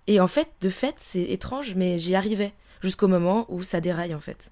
Et 0.07 0.19
en 0.19 0.27
fait, 0.27 0.49
de 0.61 0.69
fait, 0.69 0.95
c'est 0.99 1.23
étrange, 1.23 1.73
mais 1.75 1.97
j'y 1.99 2.15
arrivais 2.15 2.53
jusqu'au 2.81 3.07
moment 3.07 3.45
où 3.49 3.63
ça 3.63 3.81
déraille 3.81 4.15
en 4.15 4.19
fait. 4.19 4.51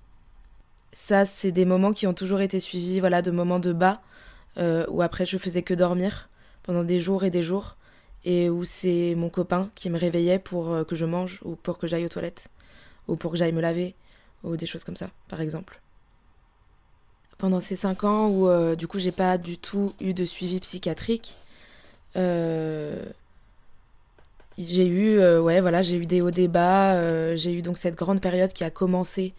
Ça, 0.91 1.25
c'est 1.25 1.51
des 1.51 1.65
moments 1.65 1.91
qui 1.91 2.05
ont 2.05 2.13
toujours 2.13 2.41
été 2.41 2.59
suivis, 2.59 2.99
voilà, 2.99 3.21
de 3.21 3.31
moments 3.31 3.59
de 3.59 3.73
bas, 3.73 4.01
euh, 4.57 4.85
où 4.89 5.01
après 5.01 5.25
je 5.25 5.37
faisais 5.37 5.63
que 5.63 5.73
dormir 5.73 6.29
pendant 6.61 6.83
des 6.83 6.99
jours 6.99 7.23
et 7.23 7.31
des 7.31 7.41
jours, 7.41 7.75
et 8.25 8.49
où 8.49 8.63
c'est 8.63 9.15
mon 9.15 9.29
copain 9.29 9.69
qui 9.75 9.89
me 9.89 9.97
réveillait 9.97 10.39
pour 10.39 10.71
euh, 10.71 10.83
que 10.83 10.95
je 10.95 11.05
mange, 11.05 11.39
ou 11.43 11.55
pour 11.55 11.79
que 11.79 11.87
j'aille 11.87 12.05
aux 12.05 12.09
toilettes, 12.09 12.47
ou 13.07 13.15
pour 13.15 13.31
que 13.31 13.37
j'aille 13.37 13.51
me 13.51 13.61
laver, 13.61 13.95
ou 14.43 14.55
des 14.55 14.67
choses 14.67 14.83
comme 14.83 14.95
ça, 14.95 15.09
par 15.27 15.41
exemple. 15.41 15.81
Pendant 17.39 17.59
ces 17.59 17.75
cinq 17.75 18.03
ans 18.03 18.27
où 18.29 18.47
euh, 18.47 18.75
du 18.75 18.87
coup 18.87 18.99
j'ai 18.99 19.11
pas 19.11 19.37
du 19.37 19.57
tout 19.57 19.93
eu 19.99 20.13
de 20.13 20.23
suivi 20.23 20.59
psychiatrique, 20.59 21.37
j'ai 24.57 24.88
eu 24.88 25.19
euh, 25.19 25.41
ouais 25.41 25.62
voilà 25.62 25.81
j'ai 25.81 25.98
eu 25.98 26.05
des 26.05 26.22
hauts 26.22 26.31
débats 26.31 26.93
euh, 26.93 27.36
j'ai 27.36 27.53
eu 27.53 27.62
donc 27.62 27.77
cette 27.77 27.95
grande 27.95 28.22
période 28.22 28.53
qui 28.53 28.63
a 28.63 28.69
commencé 28.69 29.33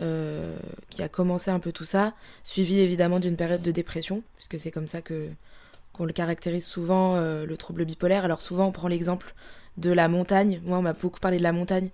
euh, 0.00 0.56
qui 0.90 1.02
a 1.02 1.08
commencé 1.08 1.50
un 1.50 1.58
peu 1.58 1.72
tout 1.72 1.84
ça 1.84 2.14
suivi 2.44 2.80
évidemment 2.80 3.20
d'une 3.20 3.36
période 3.36 3.62
de 3.62 3.70
dépression 3.70 4.22
puisque 4.36 4.58
c'est 4.58 4.70
comme 4.70 4.88
ça 4.88 5.02
que 5.02 5.28
qu'on 5.92 6.04
le 6.04 6.12
caractérise 6.12 6.66
souvent 6.66 7.16
le 7.18 7.56
trouble 7.56 7.84
bipolaire 7.84 8.24
alors 8.24 8.42
souvent 8.42 8.66
on 8.66 8.72
prend 8.72 8.88
l'exemple 8.88 9.34
de 9.78 9.90
la 9.90 10.08
montagne 10.08 10.60
moi 10.64 10.78
on 10.78 10.82
m'a 10.82 10.92
beaucoup 10.92 11.20
parlé 11.20 11.38
de 11.38 11.42
la 11.42 11.52
montagne 11.52 11.90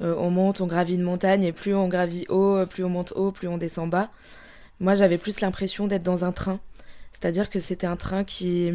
on 0.00 0.30
monte, 0.30 0.60
on 0.60 0.66
gravit 0.66 0.94
une 0.94 1.02
montagne, 1.02 1.44
et 1.44 1.52
plus 1.52 1.76
on 1.76 1.86
gravit 1.86 2.26
haut, 2.28 2.66
plus 2.66 2.82
on 2.82 2.88
monte 2.88 3.12
haut, 3.14 3.30
plus 3.30 3.46
on 3.46 3.56
descend 3.56 3.88
bas. 3.88 4.10
Moi, 4.80 4.96
j'avais 4.96 5.16
plus 5.16 5.40
l'impression 5.40 5.86
d'être 5.86 6.02
dans 6.02 6.24
un 6.24 6.32
train. 6.32 6.58
C'est-à-dire 7.12 7.50
que 7.50 7.60
c'était 7.60 7.86
un 7.86 7.94
train 7.94 8.24
qui, 8.24 8.72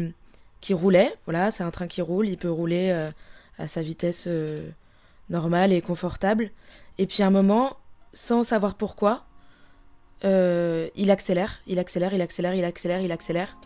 qui 0.60 0.74
roulait. 0.74 1.14
Voilà, 1.24 1.50
c'est 1.50 1.62
un 1.62 1.70
train 1.70 1.86
qui 1.86 2.02
roule. 2.02 2.28
Il 2.28 2.38
peut 2.38 2.50
rouler 2.50 2.90
à 3.58 3.66
sa 3.66 3.82
vitesse 3.82 4.28
normale 5.30 5.72
et 5.72 5.80
confortable. 5.80 6.50
Et 6.98 7.06
puis 7.06 7.22
à 7.22 7.26
un 7.26 7.30
moment, 7.30 7.76
sans 8.12 8.42
savoir 8.42 8.74
pourquoi, 8.74 9.24
il 10.24 11.10
accélère, 11.10 11.60
il 11.66 11.78
accélère, 11.78 12.14
il 12.14 12.22
accélère, 12.22 12.54
il 12.54 12.64
accélère, 12.64 13.00
il 13.00 13.12
accélère. 13.12 13.56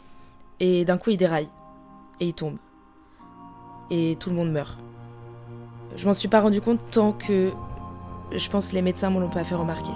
Et 0.61 0.85
d'un 0.85 0.99
coup, 0.99 1.11
il 1.11 1.17
déraille. 1.17 1.49
Et 2.21 2.27
il 2.27 2.35
tombe. 2.35 2.59
Et 3.91 4.17
tout 4.21 4.31
le 4.31 4.37
monde 4.37 4.53
meurt. 4.53 4.79
Je 5.97 6.07
m'en 6.07 6.15
suis 6.15 6.29
pas 6.29 6.41
rendu 6.41 6.61
compte 6.61 6.81
tant 6.91 7.13
que 7.13 7.53
je 8.35 8.49
pense 8.49 8.73
les 8.73 8.81
médecins 8.81 9.11
me 9.11 9.21
l'ont 9.21 9.29
pas 9.29 9.45
fait 9.45 9.55
remarquer. 9.55 9.93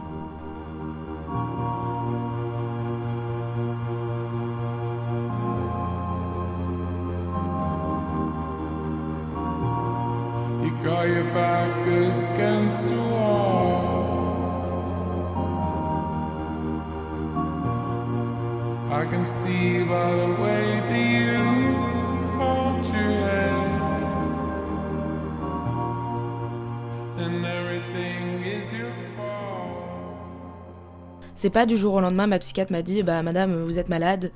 C'est 31.35 31.51
pas 31.51 31.67
du 31.67 31.77
jour 31.77 31.95
au 31.95 32.01
lendemain, 32.01 32.27
ma 32.27 32.39
psychiatre 32.39 32.71
m'a 32.73 32.83
dit 32.83 33.03
bah 33.03 33.23
madame, 33.23 33.63
vous 33.65 33.79
êtes 33.79 33.89
malade, 33.89 34.31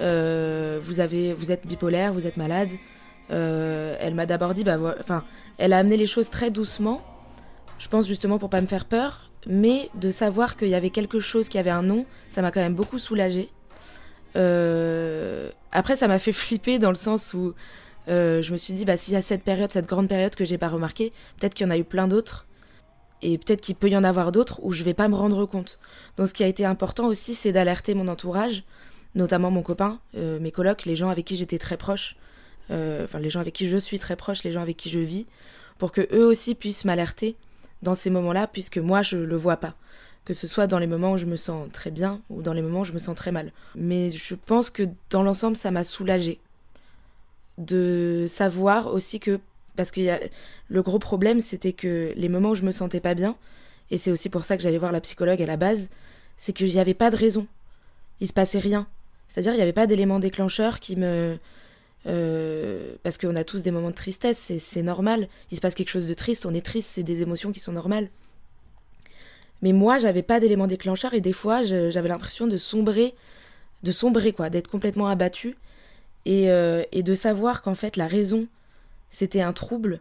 euh, 0.00 0.78
vous 0.82 1.00
avez, 1.00 1.32
vous 1.34 1.50
êtes 1.50 1.66
bipolaire, 1.66 2.12
vous 2.12 2.26
êtes 2.26 2.36
malade. 2.36 2.70
Euh, 3.30 3.96
elle 4.00 4.14
m'a 4.14 4.26
d'abord 4.26 4.54
dit 4.54 4.62
bah 4.62 4.78
enfin, 5.00 5.24
elle 5.58 5.72
a 5.72 5.78
amené 5.78 5.96
les 5.96 6.06
choses 6.06 6.30
très 6.30 6.50
doucement. 6.50 7.02
Je 7.78 7.88
pense 7.88 8.06
justement 8.06 8.38
pour 8.38 8.50
pas 8.50 8.60
me 8.60 8.66
faire 8.66 8.84
peur, 8.84 9.30
mais 9.46 9.90
de 9.94 10.10
savoir 10.10 10.56
qu'il 10.56 10.68
y 10.68 10.74
avait 10.74 10.90
quelque 10.90 11.20
chose 11.20 11.48
qui 11.48 11.58
avait 11.58 11.70
un 11.70 11.82
nom, 11.82 12.06
ça 12.30 12.42
m'a 12.42 12.50
quand 12.50 12.60
même 12.60 12.74
beaucoup 12.74 12.98
soulagée. 12.98 13.50
Euh, 14.36 15.50
après, 15.72 15.96
ça 15.96 16.08
m'a 16.08 16.18
fait 16.18 16.32
flipper 16.44 16.78
dans 16.78 16.90
le 16.90 16.96
sens 16.96 17.34
où 17.34 17.54
euh, 18.08 18.42
je 18.42 18.52
me 18.52 18.56
suis 18.56 18.74
dit, 18.74 18.84
bah, 18.84 18.96
s'il 18.96 19.14
y 19.14 19.16
a 19.16 19.22
cette 19.22 19.42
période, 19.42 19.72
cette 19.72 19.86
grande 19.86 20.08
période 20.08 20.34
que 20.34 20.44
j'ai 20.44 20.58
pas 20.58 20.68
remarqué, 20.68 21.12
peut-être 21.38 21.54
qu'il 21.54 21.66
y 21.66 21.68
en 21.68 21.72
a 21.72 21.78
eu 21.78 21.84
plein 21.84 22.08
d'autres. 22.08 22.46
Et 23.22 23.38
peut-être 23.38 23.62
qu'il 23.62 23.74
peut 23.76 23.88
y 23.88 23.96
en 23.96 24.04
avoir 24.04 24.30
d'autres 24.30 24.60
où 24.62 24.72
je 24.72 24.84
vais 24.84 24.94
pas 24.94 25.08
me 25.08 25.14
rendre 25.14 25.46
compte. 25.46 25.78
Donc, 26.16 26.28
ce 26.28 26.34
qui 26.34 26.44
a 26.44 26.46
été 26.46 26.64
important 26.64 27.06
aussi, 27.06 27.34
c'est 27.34 27.50
d'alerter 27.50 27.94
mon 27.94 28.08
entourage, 28.08 28.62
notamment 29.14 29.50
mon 29.50 29.62
copain, 29.62 30.00
mes 30.12 30.52
colocs, 30.52 30.84
les 30.84 30.96
gens 30.96 31.08
avec 31.08 31.24
qui 31.24 31.36
j'étais 31.36 31.56
très 31.56 31.78
proche, 31.78 32.16
enfin, 32.70 33.18
les 33.18 33.30
gens 33.30 33.40
avec 33.40 33.54
qui 33.54 33.68
je 33.68 33.76
suis 33.76 33.98
très 33.98 34.16
proche, 34.16 34.42
les 34.44 34.52
gens 34.52 34.62
avec 34.62 34.76
qui 34.76 34.90
je 34.90 34.98
vis, 34.98 35.26
pour 35.78 35.92
que 35.92 36.06
eux 36.12 36.24
aussi 36.24 36.54
puissent 36.54 36.84
m'alerter 36.84 37.36
dans 37.82 37.94
ces 37.94 38.10
moments-là, 38.10 38.46
puisque 38.46 38.78
moi, 38.78 39.02
je 39.02 39.16
le 39.16 39.36
vois 39.36 39.58
pas 39.58 39.74
que 40.26 40.34
ce 40.34 40.48
soit 40.48 40.66
dans 40.66 40.80
les 40.80 40.88
moments 40.88 41.12
où 41.12 41.18
je 41.18 41.24
me 41.24 41.36
sens 41.36 41.68
très 41.72 41.92
bien 41.92 42.20
ou 42.30 42.42
dans 42.42 42.52
les 42.52 42.60
moments 42.60 42.80
où 42.80 42.84
je 42.84 42.92
me 42.92 42.98
sens 42.98 43.14
très 43.14 43.30
mal. 43.30 43.52
Mais 43.76 44.10
je 44.10 44.34
pense 44.34 44.70
que 44.70 44.82
dans 45.08 45.22
l'ensemble, 45.22 45.56
ça 45.56 45.70
m'a 45.70 45.84
soulagée 45.84 46.40
de 47.58 48.26
savoir 48.28 48.92
aussi 48.92 49.20
que 49.20 49.38
parce 49.76 49.90
que 49.90 50.00
y 50.00 50.10
a, 50.10 50.18
le 50.68 50.82
gros 50.82 50.98
problème, 50.98 51.40
c'était 51.40 51.72
que 51.72 52.12
les 52.16 52.28
moments 52.28 52.50
où 52.50 52.54
je 52.54 52.64
me 52.64 52.72
sentais 52.72 53.00
pas 53.00 53.14
bien, 53.14 53.36
et 53.90 53.98
c'est 53.98 54.10
aussi 54.10 54.28
pour 54.28 54.44
ça 54.44 54.56
que 54.56 54.62
j'allais 54.62 54.78
voir 54.78 54.90
la 54.90 55.00
psychologue 55.00 55.40
à 55.40 55.46
la 55.46 55.56
base, 55.56 55.88
c'est 56.38 56.52
que 56.52 56.66
j'y 56.66 56.80
avais 56.80 56.94
pas 56.94 57.10
de 57.10 57.16
raison. 57.16 57.46
Il 58.20 58.26
se 58.26 58.32
passait 58.32 58.58
rien. 58.58 58.86
C'est-à-dire, 59.28 59.52
il 59.52 59.56
n'y 59.56 59.62
avait 59.62 59.72
pas 59.72 59.86
d'élément 59.86 60.18
déclencheur 60.18 60.80
qui 60.80 60.96
me. 60.96 61.38
Euh, 62.06 62.94
parce 63.02 63.18
qu'on 63.18 63.34
a 63.34 63.44
tous 63.44 63.62
des 63.62 63.70
moments 63.70 63.90
de 63.90 63.94
tristesse, 63.94 64.52
c'est 64.58 64.82
normal. 64.82 65.28
Il 65.50 65.56
se 65.56 65.60
passe 65.60 65.74
quelque 65.74 65.88
chose 65.88 66.06
de 66.06 66.14
triste, 66.14 66.46
on 66.46 66.54
est 66.54 66.64
triste, 66.64 66.90
c'est 66.94 67.02
des 67.02 67.22
émotions 67.22 67.52
qui 67.52 67.60
sont 67.60 67.72
normales. 67.72 68.08
Mais 69.62 69.72
moi, 69.72 69.98
j'avais 69.98 70.22
pas 70.22 70.38
d'élément 70.38 70.66
déclencheur 70.66 71.14
et 71.14 71.20
des 71.20 71.32
fois, 71.32 71.62
j'avais 71.62 72.08
l'impression 72.08 72.46
de 72.46 72.56
sombrer, 72.56 73.14
de 73.82 73.92
sombrer 73.92 74.32
quoi, 74.32 74.50
d'être 74.50 74.68
complètement 74.68 75.08
abattu 75.08 75.56
et, 76.26 76.50
euh, 76.50 76.84
et 76.92 77.02
de 77.02 77.14
savoir 77.14 77.62
qu'en 77.62 77.74
fait 77.74 77.96
la 77.96 78.06
raison, 78.06 78.46
c'était 79.10 79.40
un 79.40 79.52
trouble 79.52 80.00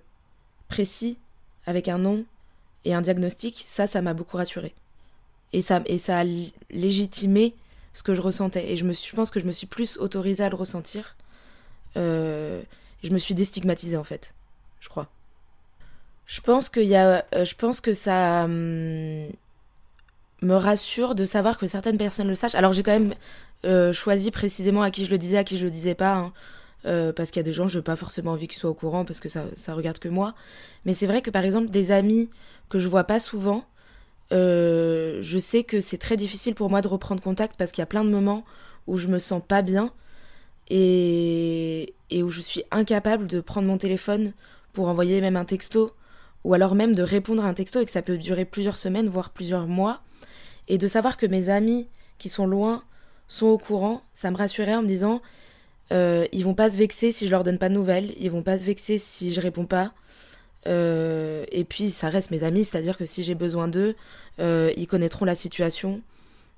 précis 0.67 1.17
avec 1.65 1.87
un 1.87 1.97
nom 1.97 2.25
et 2.83 2.93
un 2.93 3.01
diagnostic. 3.01 3.63
Ça, 3.65 3.87
ça 3.87 4.01
m'a 4.01 4.13
beaucoup 4.13 4.37
rassuré 4.37 4.75
et 5.55 5.61
ça 5.61 5.81
ça 5.97 6.19
a 6.19 6.25
légitimé 6.69 7.55
ce 7.93 8.03
que 8.03 8.13
je 8.13 8.21
ressentais 8.21 8.71
et 8.71 8.75
je 8.75 8.83
me 8.83 8.91
je 8.91 9.15
pense 9.15 9.31
que 9.31 9.39
je 9.39 9.45
me 9.45 9.53
suis 9.53 9.67
plus 9.67 9.97
autorisée 9.97 10.43
à 10.43 10.49
le 10.49 10.55
ressentir. 10.55 11.15
Euh, 11.97 12.61
je 13.03 13.11
me 13.11 13.17
suis 13.17 13.35
déstigmatisée 13.35 13.97
en 13.97 14.03
fait, 14.03 14.33
je 14.79 14.89
crois. 14.89 15.07
Je 16.25 16.41
pense 16.41 16.71
y 16.75 16.95
a, 16.95 17.25
euh, 17.33 17.45
je 17.45 17.55
pense 17.55 17.81
que 17.81 17.93
ça. 17.93 18.43
Hum, 18.45 19.27
me 20.41 20.55
rassure 20.55 21.15
de 21.15 21.25
savoir 21.25 21.57
que 21.57 21.65
certaines 21.65 21.97
personnes 21.97 22.27
le 22.27 22.35
sachent. 22.35 22.55
Alors 22.55 22.73
j'ai 22.73 22.83
quand 22.83 22.91
même 22.91 23.15
euh, 23.65 23.93
choisi 23.93 24.29
précisément 24.31 24.83
à 24.83 24.91
qui 24.91 25.05
je 25.05 25.09
le 25.09 25.17
disais, 25.17 25.37
à 25.37 25.43
qui 25.43 25.57
je 25.57 25.63
le 25.65 25.71
disais 25.71 25.95
pas. 25.95 26.13
Hein. 26.13 26.33
Parce 27.15 27.31
qu'il 27.31 27.39
y 27.39 27.39
a 27.39 27.43
des 27.43 27.53
gens, 27.53 27.67
je 27.67 27.79
n'ai 27.79 27.83
pas 27.83 27.95
forcément 27.95 28.33
envie 28.33 28.47
qu'ils 28.47 28.59
soient 28.59 28.69
au 28.69 28.75
courant 28.75 29.05
parce 29.05 29.19
que 29.19 29.27
ça, 29.27 29.45
ça 29.55 29.73
regarde 29.73 29.97
que 29.97 30.09
moi. 30.09 30.35
Mais 30.85 30.93
c'est 30.93 31.07
vrai 31.07 31.23
que 31.23 31.31
par 31.31 31.43
exemple, 31.43 31.69
des 31.69 31.91
amis 31.91 32.29
que 32.69 32.77
je 32.77 32.87
vois 32.87 33.05
pas 33.05 33.19
souvent, 33.19 33.65
je 34.29 35.37
sais 35.39 35.63
que 35.63 35.79
c'est 35.79 35.97
très 35.97 36.15
difficile 36.15 36.53
pour 36.53 36.69
moi 36.69 36.81
de 36.81 36.87
reprendre 36.87 37.23
contact 37.23 37.55
parce 37.57 37.71
qu'il 37.71 37.81
y 37.81 37.83
a 37.83 37.87
plein 37.87 38.03
de 38.03 38.09
moments 38.11 38.43
où 38.85 38.97
je 38.97 39.07
me 39.07 39.17
sens 39.17 39.41
pas 39.47 39.63
bien 39.63 39.91
et, 40.69 41.93
où 42.11 42.29
je 42.29 42.41
suis 42.41 42.63
incapable 42.71 43.27
de 43.27 43.39
prendre 43.39 43.67
mon 43.67 43.77
téléphone 43.77 44.33
pour 44.73 44.87
envoyer 44.87 45.21
même 45.21 45.35
un 45.35 45.45
texto 45.45 45.91
ou 46.43 46.53
alors 46.53 46.75
même 46.75 46.95
de 46.95 47.03
répondre 47.03 47.43
à 47.43 47.47
un 47.47 47.53
texto 47.53 47.81
et 47.81 47.85
que 47.85 47.91
ça 47.91 48.01
peut 48.01 48.17
durer 48.17 48.45
plusieurs 48.45 48.77
semaines, 48.77 49.09
voire 49.09 49.31
plusieurs 49.31 49.67
mois. 49.67 50.01
Et 50.67 50.77
de 50.77 50.87
savoir 50.87 51.17
que 51.17 51.25
mes 51.25 51.49
amis 51.49 51.87
qui 52.17 52.29
sont 52.29 52.47
loin 52.47 52.83
sont 53.27 53.47
au 53.47 53.57
courant, 53.57 54.03
ça 54.13 54.31
me 54.31 54.37
rassurait 54.37 54.75
en 54.75 54.83
me 54.83 54.87
disant 54.87 55.21
euh, 55.91 56.25
ils 56.31 56.43
vont 56.43 56.53
pas 56.53 56.69
se 56.69 56.77
vexer 56.77 57.11
si 57.11 57.25
je 57.25 57.31
leur 57.31 57.43
donne 57.43 57.57
pas 57.57 57.69
de 57.69 57.73
nouvelles, 57.73 58.13
ils 58.19 58.31
vont 58.31 58.43
pas 58.43 58.57
se 58.57 58.65
vexer 58.65 58.97
si 58.97 59.33
je 59.33 59.41
réponds 59.41 59.65
pas. 59.65 59.93
Euh, 60.67 61.45
et 61.51 61.63
puis 61.63 61.91
ça 61.91 62.09
reste 62.09 62.31
mes 62.31 62.43
amis, 62.43 62.63
c'est-à-dire 62.63 62.97
que 62.97 63.05
si 63.05 63.23
j'ai 63.23 63.35
besoin 63.35 63.67
d'eux, 63.67 63.95
euh, 64.39 64.71
ils 64.77 64.87
connaîtront 64.87 65.25
la 65.25 65.35
situation 65.35 66.01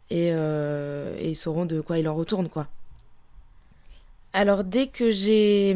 et, 0.09 0.27
et, 0.27 1.29
ils 1.29 1.35
sauront 1.35 1.65
de 1.65 1.81
quoi 1.81 1.99
il 1.99 2.07
en 2.07 2.15
retourne 2.15 2.47
quoi. 2.47 2.67
Alors 4.33 4.63
dès 4.63 4.87
que 4.87 5.09
j'ai 5.09 5.75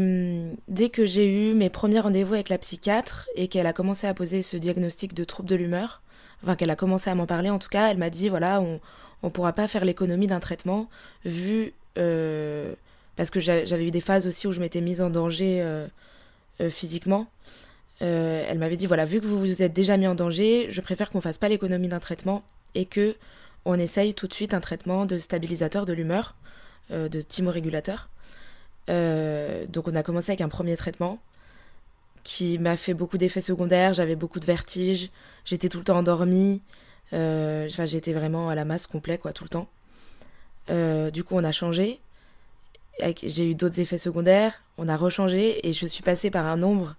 dès 0.68 0.90
que 0.90 1.06
j'ai 1.06 1.28
eu 1.28 1.54
mes 1.54 1.70
premiers 1.70 2.00
rendez-vous 2.00 2.34
avec 2.34 2.50
la 2.50 2.58
psychiatre 2.58 3.28
et 3.36 3.48
qu'elle 3.48 3.66
a 3.66 3.74
commencé 3.74 4.08
à 4.08 4.14
poser 4.14 4.42
ce 4.42 4.58
diagnostic 4.58 5.14
de 5.14 5.24
trouble 5.24 5.50
de 5.50 5.56
l'humeur, 5.56 6.02
enfin 6.44 6.56
qu'elle 6.56 6.70
a 6.70 6.76
commencé 6.76 7.10
à 7.10 7.16
m'en 7.16 7.26
parler 7.26 7.50
en 7.50 7.60
tout 7.60 7.70
cas, 7.70 7.90
elle 7.90 7.98
m'a 7.98 8.10
dit 8.10 8.30
voilà, 8.30 8.62
on 8.62 8.80
ne 9.24 9.30
pourra 9.30 9.54
pas 9.54 9.68
faire 9.68 9.86
l'économie 9.86 10.28
d'un 10.28 10.40
traitement 10.40 10.90
vu 11.26 11.74
euh, 11.98 12.74
parce 13.16 13.30
que 13.30 13.40
j'avais 13.40 13.86
eu 13.88 13.92
des 13.92 14.02
phases 14.02 14.28
aussi 14.28 14.48
où 14.48 14.52
je 14.52 14.60
m'étais 14.60 14.82
mise 14.82 15.02
en 15.02 15.10
danger 15.10 15.62
euh, 15.62 15.88
euh, 16.60 16.70
physiquement. 16.70 17.28
elle 18.00 18.60
m'avait 18.60 18.78
dit 18.78 18.88
voilà, 18.88 19.06
vu 19.06 19.22
que 19.22 19.26
vous 19.26 19.40
vous 19.40 19.62
êtes 19.62 19.74
déjà 19.74 19.98
mis 19.98 20.08
en 20.08 20.16
danger, 20.16 20.68
je 20.70 20.82
préfère 20.82 21.10
qu'on 21.10 21.22
fasse 21.22 21.38
pas 21.38 21.50
l'économie 21.50 21.88
d'un 21.88 22.00
traitement 22.00 22.44
et 22.76 22.86
que 22.86 23.16
on 23.66 23.80
essaye 23.80 24.14
tout 24.14 24.28
de 24.28 24.34
suite 24.34 24.54
un 24.54 24.60
traitement 24.60 25.06
de 25.06 25.18
stabilisateur 25.18 25.86
de 25.86 25.94
l'humeur, 25.94 26.36
de 26.90 27.22
thymorégulateur. 27.22 28.11
Donc 28.92 29.88
on 29.88 29.96
a 29.96 30.04
commencé 30.04 30.32
avec 30.32 30.42
un 30.42 30.50
premier 30.50 30.76
traitement 30.76 31.20
qui 32.24 32.60
m'a 32.60 32.78
fait 32.78 32.94
beaucoup 32.94 33.18
d'effets 33.18 33.42
secondaires. 33.42 33.94
J'avais 33.94 34.16
beaucoup 34.16 34.40
de 34.40 34.46
vertiges, 34.46 35.10
j'étais 35.46 35.70
tout 35.70 35.80
le 35.80 35.84
temps 35.84 35.98
endormie. 35.98 36.62
Euh, 37.14 37.68
j'étais 37.68 38.14
vraiment 38.14 38.50
à 38.50 38.56
la 38.56 38.66
masse 38.66 38.88
complet, 38.88 39.18
quoi, 39.18 39.34
tout 39.34 39.44
le 39.44 39.50
temps. 39.50 39.68
Euh, 40.70 41.12
du 41.12 41.24
coup, 41.24 41.36
on 41.36 41.44
a 41.44 41.52
changé. 41.52 42.00
J'ai 43.24 43.50
eu 43.50 43.56
d'autres 43.56 43.80
effets 43.80 43.98
secondaires. 43.98 44.62
On 44.78 44.88
a 44.88 44.96
rechangé 44.96 45.68
et 45.68 45.74
je 45.74 45.86
suis 45.86 46.04
passée 46.04 46.30
par 46.30 46.46
un 46.46 46.58
nombre 46.58 46.96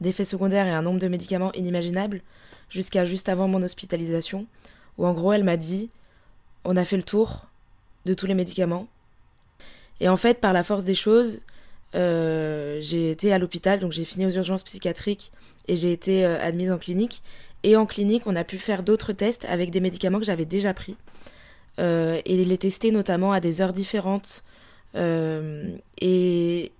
d'effets 0.00 0.24
secondaires 0.24 0.66
et 0.66 0.70
un 0.70 0.82
nombre 0.82 1.00
de 1.00 1.08
médicaments 1.08 1.52
inimaginables 1.52 2.20
jusqu'à 2.68 3.06
juste 3.06 3.28
avant 3.28 3.48
mon 3.48 3.62
hospitalisation, 3.62 4.46
où 4.98 5.06
en 5.06 5.14
gros, 5.14 5.32
elle 5.32 5.44
m'a 5.44 5.56
dit 5.56 5.88
on 6.64 6.76
a 6.76 6.84
fait 6.84 6.96
le 6.96 7.02
tour 7.04 7.46
de 8.04 8.14
tous 8.14 8.26
les 8.26 8.34
médicaments. 8.34 8.88
Et 10.00 10.08
en 10.08 10.16
fait, 10.16 10.40
par 10.40 10.52
la 10.52 10.62
force 10.62 10.84
des 10.84 10.94
choses, 10.94 11.40
euh, 11.94 12.78
j'ai 12.80 13.10
été 13.10 13.32
à 13.32 13.38
l'hôpital, 13.38 13.78
donc 13.78 13.92
j'ai 13.92 14.04
fini 14.04 14.26
aux 14.26 14.30
urgences 14.30 14.62
psychiatriques 14.62 15.32
et 15.68 15.76
j'ai 15.76 15.92
été 15.92 16.24
euh, 16.24 16.40
admise 16.40 16.70
en 16.70 16.78
clinique. 16.78 17.22
Et 17.62 17.76
en 17.76 17.86
clinique, 17.86 18.24
on 18.26 18.36
a 18.36 18.44
pu 18.44 18.58
faire 18.58 18.82
d'autres 18.82 19.12
tests 19.12 19.44
avec 19.46 19.70
des 19.70 19.80
médicaments 19.80 20.18
que 20.18 20.24
j'avais 20.24 20.44
déjà 20.44 20.74
pris. 20.74 20.96
Euh, 21.78 22.20
et 22.24 22.44
les 22.44 22.58
tester 22.58 22.90
notamment 22.90 23.32
à 23.32 23.40
des 23.40 23.60
heures 23.60 23.72
différentes. 23.72 24.44
et 24.94 26.72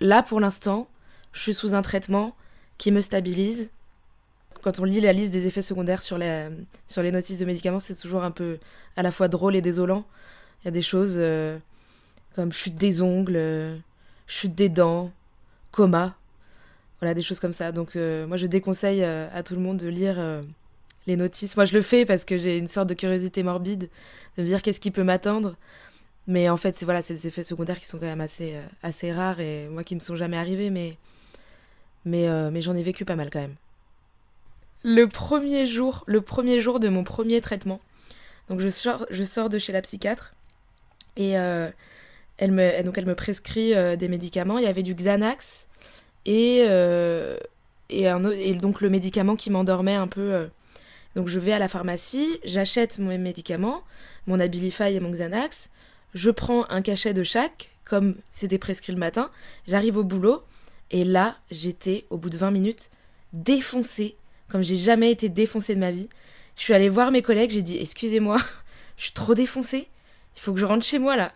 là, 0.00 0.22
pour 0.22 0.40
l'instant, 0.40 0.88
je 1.32 1.40
suis 1.40 1.54
sous 1.54 1.74
un 1.74 1.82
traitement 1.82 2.34
qui 2.78 2.90
me 2.92 3.00
stabilise. 3.00 3.70
quand 4.62 4.80
on 4.80 4.84
lit 4.84 5.00
la 5.00 5.12
liste 5.12 5.32
des 5.32 5.46
effets 5.46 5.62
secondaires 5.62 6.02
sur 6.02 6.18
les, 6.18 6.48
sur 6.88 7.02
les 7.02 7.12
notices 7.12 7.38
de 7.38 7.44
médicaments, 7.44 7.80
c'est 7.80 7.94
toujours 7.94 8.24
un 8.24 8.30
peu 8.30 8.58
à 8.96 9.02
la 9.02 9.10
fois 9.10 9.28
drôle 9.28 9.56
et 9.56 9.62
désolant. 9.62 10.04
Il 10.62 10.64
y 10.66 10.68
a 10.68 10.70
des 10.70 10.82
choses 10.82 11.18
comme 12.34 12.52
chute 12.52 12.76
des 12.76 13.02
ongles, 13.02 13.36
euh, 13.36 13.76
chute 14.26 14.54
des 14.54 14.68
dents, 14.68 15.10
coma. 15.72 16.16
Voilà, 17.00 17.14
des 17.14 17.22
choses 17.22 17.40
comme 17.40 17.52
ça. 17.52 17.72
Donc 17.72 17.96
euh, 17.96 18.26
moi, 18.26 18.36
je 18.36 18.46
déconseille 18.46 19.04
à 19.04 19.42
tout 19.42 19.54
le 19.54 19.60
monde 19.60 19.78
de 19.78 19.88
lire 19.88 20.16
les 21.06 21.16
notices. 21.16 21.56
Moi, 21.56 21.64
je 21.64 21.74
le 21.74 21.82
fais 21.82 22.06
parce 22.06 22.24
que 22.24 22.36
j'ai 22.38 22.56
une 22.56 22.68
sorte 22.68 22.88
de 22.88 22.94
curiosité 22.94 23.42
morbide 23.42 23.90
de 24.36 24.42
me 24.42 24.46
dire 24.46 24.62
qu'est-ce 24.62 24.80
qui 24.80 24.90
peut 24.90 25.04
m'attendre. 25.04 25.56
Mais 26.26 26.48
en 26.48 26.56
fait, 26.56 26.76
c'est 26.76 26.86
voilà, 26.86 27.02
des 27.02 27.26
effets 27.26 27.42
secondaires 27.42 27.78
qui 27.78 27.86
sont 27.86 27.98
quand 27.98 28.06
même 28.06 28.22
assez, 28.22 28.58
assez 28.82 29.12
rares 29.12 29.40
et 29.40 29.68
moi 29.68 29.84
qui 29.84 29.94
me 29.94 30.00
sont 30.00 30.16
jamais 30.16 30.38
arrivés, 30.38 30.70
mais, 30.70 30.96
mais, 32.06 32.50
mais 32.50 32.62
j'en 32.62 32.74
ai 32.74 32.82
vécu 32.82 33.04
pas 33.04 33.16
mal 33.16 33.30
quand 33.30 33.40
même 33.40 33.56
le 34.84 35.08
premier 35.08 35.66
jour, 35.66 36.04
le 36.06 36.20
premier 36.20 36.60
jour 36.60 36.78
de 36.78 36.88
mon 36.88 37.02
premier 37.02 37.40
traitement. 37.40 37.80
Donc 38.48 38.60
je 38.60 38.68
sors, 38.68 39.06
je 39.10 39.24
sors 39.24 39.48
de 39.48 39.58
chez 39.58 39.72
la 39.72 39.82
psychiatre 39.82 40.34
et 41.16 41.38
euh, 41.38 41.70
elle 42.38 42.52
me, 42.52 42.82
donc 42.82 42.98
elle 42.98 43.06
me 43.06 43.14
prescrit 43.14 43.74
euh, 43.74 43.96
des 43.96 44.08
médicaments. 44.08 44.58
Il 44.58 44.64
y 44.64 44.68
avait 44.68 44.82
du 44.82 44.94
Xanax 44.94 45.66
et 46.26 46.64
euh, 46.68 47.36
et, 47.90 48.08
un, 48.08 48.30
et 48.30 48.54
donc 48.54 48.80
le 48.80 48.90
médicament 48.90 49.36
qui 49.36 49.50
m'endormait 49.50 49.94
un 49.94 50.08
peu. 50.08 50.48
Donc 51.14 51.28
je 51.28 51.38
vais 51.38 51.52
à 51.52 51.58
la 51.58 51.68
pharmacie, 51.68 52.40
j'achète 52.44 52.98
mes 52.98 53.18
médicaments, 53.18 53.82
mon 54.26 54.40
Abilify 54.40 54.94
et 54.94 55.00
mon 55.00 55.10
Xanax. 55.10 55.68
Je 56.14 56.30
prends 56.30 56.68
un 56.70 56.80
cachet 56.80 57.12
de 57.12 57.22
chaque, 57.22 57.70
comme 57.84 58.14
c'était 58.30 58.58
prescrit 58.58 58.92
le 58.92 58.98
matin. 58.98 59.30
J'arrive 59.68 59.98
au 59.98 60.04
boulot 60.04 60.42
et 60.90 61.04
là 61.04 61.36
j'étais 61.50 62.06
au 62.10 62.16
bout 62.16 62.30
de 62.30 62.38
20 62.38 62.50
minutes 62.50 62.90
défoncée 63.32 64.16
comme 64.48 64.62
j'ai 64.62 64.76
jamais 64.76 65.10
été 65.10 65.28
défoncée 65.28 65.74
de 65.74 65.80
ma 65.80 65.90
vie. 65.90 66.08
Je 66.56 66.62
suis 66.62 66.74
allée 66.74 66.88
voir 66.88 67.10
mes 67.10 67.22
collègues, 67.22 67.50
j'ai 67.50 67.62
dit 67.62 67.78
excusez-moi, 67.78 68.38
je 68.96 69.04
suis 69.04 69.12
trop 69.12 69.34
défoncée, 69.34 69.88
il 70.36 70.40
faut 70.40 70.52
que 70.52 70.60
je 70.60 70.66
rentre 70.66 70.84
chez 70.84 70.98
moi 70.98 71.16
là. 71.16 71.32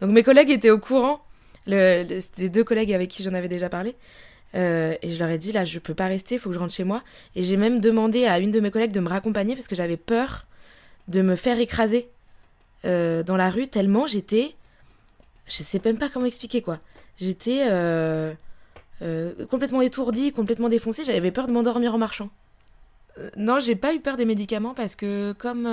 Donc 0.00 0.10
mes 0.10 0.22
collègues 0.22 0.50
étaient 0.50 0.70
au 0.70 0.78
courant, 0.78 1.22
c'était 1.66 2.48
deux 2.48 2.64
collègues 2.64 2.92
avec 2.92 3.10
qui 3.10 3.22
j'en 3.22 3.34
avais 3.34 3.48
déjà 3.48 3.68
parlé. 3.68 3.94
Euh, 4.54 4.96
et 5.00 5.10
je 5.10 5.18
leur 5.18 5.30
ai 5.30 5.38
dit 5.38 5.50
là 5.52 5.64
je 5.64 5.78
peux 5.78 5.94
pas 5.94 6.08
rester, 6.08 6.34
il 6.34 6.38
faut 6.38 6.50
que 6.50 6.54
je 6.54 6.60
rentre 6.60 6.74
chez 6.74 6.84
moi. 6.84 7.02
Et 7.36 7.42
j'ai 7.42 7.56
même 7.56 7.80
demandé 7.80 8.26
à 8.26 8.38
une 8.38 8.50
de 8.50 8.60
mes 8.60 8.70
collègues 8.70 8.92
de 8.92 9.00
me 9.00 9.08
raccompagner 9.08 9.54
parce 9.54 9.68
que 9.68 9.74
j'avais 9.74 9.96
peur 9.96 10.46
de 11.08 11.22
me 11.22 11.36
faire 11.36 11.58
écraser 11.58 12.08
euh, 12.84 13.22
dans 13.22 13.36
la 13.36 13.50
rue 13.50 13.68
tellement 13.68 14.06
j'étais, 14.06 14.54
je 15.46 15.62
sais 15.62 15.80
même 15.84 15.98
pas 15.98 16.08
comment 16.08 16.26
expliquer 16.26 16.62
quoi. 16.62 16.78
J'étais 17.18 17.66
euh, 17.68 18.34
complètement 19.50 19.80
étourdie, 19.80 20.32
complètement 20.32 20.68
défoncée. 20.68 21.04
J'avais 21.04 21.30
peur 21.30 21.46
de 21.46 21.52
m'endormir 21.52 21.94
en 21.94 21.98
marchant. 21.98 22.30
Non, 23.36 23.58
j'ai 23.58 23.76
pas 23.76 23.94
eu 23.94 24.00
peur 24.00 24.16
des 24.16 24.24
médicaments 24.24 24.72
parce 24.72 24.96
que 24.96 25.32
comme 25.32 25.66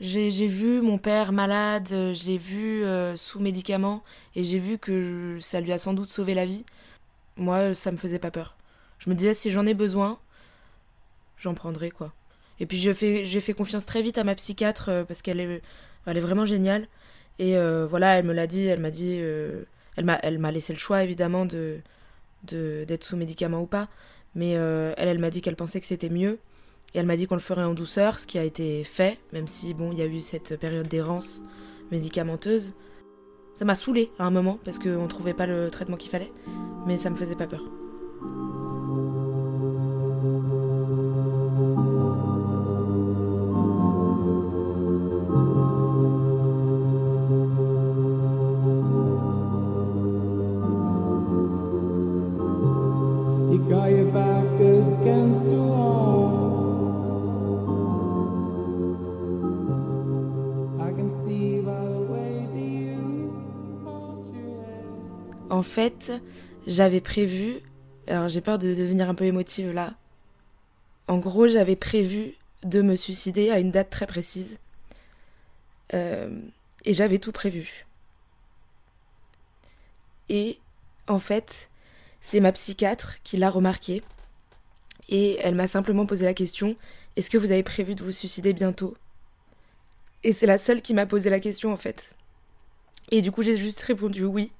j'ai 0.00 0.46
vu 0.46 0.80
mon 0.80 0.98
père 0.98 1.32
malade, 1.32 1.88
je 1.88 2.26
l'ai 2.26 2.38
vu 2.38 2.84
sous 3.16 3.40
médicaments 3.40 4.02
et 4.34 4.42
j'ai 4.44 4.58
vu 4.58 4.78
que 4.78 5.38
ça 5.40 5.60
lui 5.60 5.72
a 5.72 5.78
sans 5.78 5.94
doute 5.94 6.10
sauvé 6.10 6.34
la 6.34 6.46
vie, 6.46 6.64
moi 7.36 7.74
ça 7.74 7.92
me 7.92 7.96
faisait 7.96 8.18
pas 8.18 8.30
peur. 8.30 8.56
Je 8.98 9.10
me 9.10 9.14
disais 9.14 9.34
si 9.34 9.50
j'en 9.50 9.66
ai 9.66 9.74
besoin, 9.74 10.18
j'en 11.36 11.54
prendrai 11.54 11.90
quoi. 11.90 12.12
Et 12.60 12.66
puis 12.66 12.78
j'ai 12.78 12.94
fait, 12.94 13.54
confiance 13.54 13.86
très 13.86 14.02
vite 14.02 14.18
à 14.18 14.24
ma 14.24 14.34
psychiatre 14.34 15.04
parce 15.06 15.22
qu'elle 15.22 15.40
est, 15.40 15.62
elle 16.06 16.16
est 16.16 16.20
vraiment 16.20 16.44
géniale. 16.44 16.88
Et 17.38 17.56
voilà, 17.88 18.18
elle 18.18 18.24
me 18.24 18.32
l'a 18.32 18.46
dit, 18.46 18.66
elle 18.66 18.80
m'a 18.80 18.90
dit, 18.90 19.20
elle 19.96 20.38
m'a, 20.38 20.50
laissé 20.52 20.72
le 20.72 20.78
choix 20.78 21.02
évidemment 21.02 21.46
de, 21.46 21.80
d'être 22.42 23.04
sous 23.04 23.16
médicaments 23.16 23.60
ou 23.60 23.66
pas. 23.66 23.88
Mais 24.34 24.56
euh, 24.56 24.94
elle, 24.96 25.08
elle 25.08 25.18
m'a 25.18 25.30
dit 25.30 25.40
qu'elle 25.42 25.56
pensait 25.56 25.80
que 25.80 25.86
c'était 25.86 26.08
mieux. 26.08 26.38
Et 26.94 26.98
elle 26.98 27.06
m'a 27.06 27.16
dit 27.16 27.26
qu'on 27.26 27.34
le 27.34 27.40
ferait 27.40 27.64
en 27.64 27.74
douceur, 27.74 28.18
ce 28.18 28.26
qui 28.26 28.38
a 28.38 28.44
été 28.44 28.84
fait, 28.84 29.18
même 29.32 29.48
si, 29.48 29.74
bon, 29.74 29.90
il 29.90 29.98
y 29.98 30.02
a 30.02 30.06
eu 30.06 30.22
cette 30.22 30.58
période 30.58 30.86
d'errance 30.86 31.42
médicamenteuse. 31.90 32.74
Ça 33.54 33.64
m'a 33.64 33.74
saoulé 33.74 34.10
à 34.18 34.24
un 34.24 34.30
moment, 34.30 34.58
parce 34.64 34.78
qu'on 34.78 35.06
trouvait 35.08 35.34
pas 35.34 35.46
le 35.46 35.70
traitement 35.70 35.96
qu'il 35.96 36.10
fallait. 36.10 36.32
Mais 36.86 36.96
ça 36.98 37.10
me 37.10 37.16
faisait 37.16 37.36
pas 37.36 37.46
peur. 37.46 37.62
Fait, 65.74 66.12
j'avais 66.66 67.00
prévu. 67.00 67.60
Alors 68.06 68.28
j'ai 68.28 68.40
peur 68.40 68.58
de 68.58 68.74
devenir 68.74 69.08
un 69.10 69.14
peu 69.14 69.24
émotive 69.24 69.72
là. 69.72 69.94
En 71.08 71.18
gros, 71.18 71.48
j'avais 71.48 71.76
prévu 71.76 72.34
de 72.62 72.80
me 72.80 72.96
suicider 72.96 73.50
à 73.50 73.58
une 73.58 73.70
date 73.70 73.90
très 73.90 74.06
précise. 74.06 74.58
Euh, 75.92 76.40
et 76.84 76.94
j'avais 76.94 77.18
tout 77.18 77.32
prévu. 77.32 77.86
Et 80.28 80.58
en 81.08 81.18
fait, 81.18 81.68
c'est 82.20 82.40
ma 82.40 82.52
psychiatre 82.52 83.16
qui 83.22 83.36
l'a 83.36 83.50
remarqué. 83.50 84.02
Et 85.10 85.38
elle 85.40 85.56
m'a 85.56 85.68
simplement 85.68 86.06
posé 86.06 86.24
la 86.24 86.32
question 86.34 86.76
Est-ce 87.16 87.28
que 87.28 87.36
vous 87.36 87.52
avez 87.52 87.62
prévu 87.62 87.94
de 87.94 88.02
vous 88.02 88.12
suicider 88.12 88.52
bientôt? 88.54 88.96
Et 90.22 90.32
c'est 90.32 90.46
la 90.46 90.56
seule 90.56 90.80
qui 90.80 90.94
m'a 90.94 91.04
posé 91.04 91.28
la 91.28 91.40
question 91.40 91.72
en 91.72 91.76
fait. 91.76 92.14
Et 93.10 93.20
du 93.20 93.30
coup, 93.30 93.42
j'ai 93.42 93.56
juste 93.56 93.80
répondu 93.82 94.24
oui. 94.24 94.52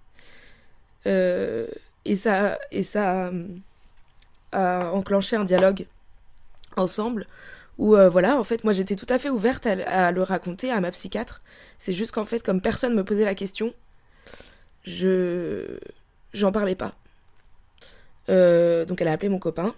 Euh, 1.06 1.66
et 2.04 2.16
ça, 2.16 2.58
et 2.70 2.82
ça 2.82 3.30
a, 4.52 4.90
enclenché 4.92 5.36
un 5.36 5.44
dialogue 5.44 5.86
ensemble 6.76 7.26
où 7.78 7.96
euh, 7.96 8.08
voilà, 8.08 8.38
en 8.38 8.44
fait, 8.44 8.64
moi 8.64 8.72
j'étais 8.72 8.96
tout 8.96 9.06
à 9.08 9.18
fait 9.18 9.30
ouverte 9.30 9.66
à, 9.66 10.12
le 10.12 10.22
raconter 10.22 10.70
à 10.70 10.80
ma 10.80 10.90
psychiatre. 10.90 11.42
C'est 11.78 11.92
juste 11.92 12.12
qu'en 12.12 12.24
fait, 12.24 12.42
comme 12.42 12.60
personne 12.60 12.94
me 12.94 13.04
posait 13.04 13.24
la 13.24 13.34
question, 13.34 13.74
je 14.84 15.78
j'en 16.32 16.52
parlais 16.52 16.76
pas. 16.76 16.94
Euh, 18.28 18.84
donc 18.84 19.00
elle 19.00 19.08
a 19.08 19.12
appelé 19.12 19.28
mon 19.28 19.38
copain, 19.38 19.74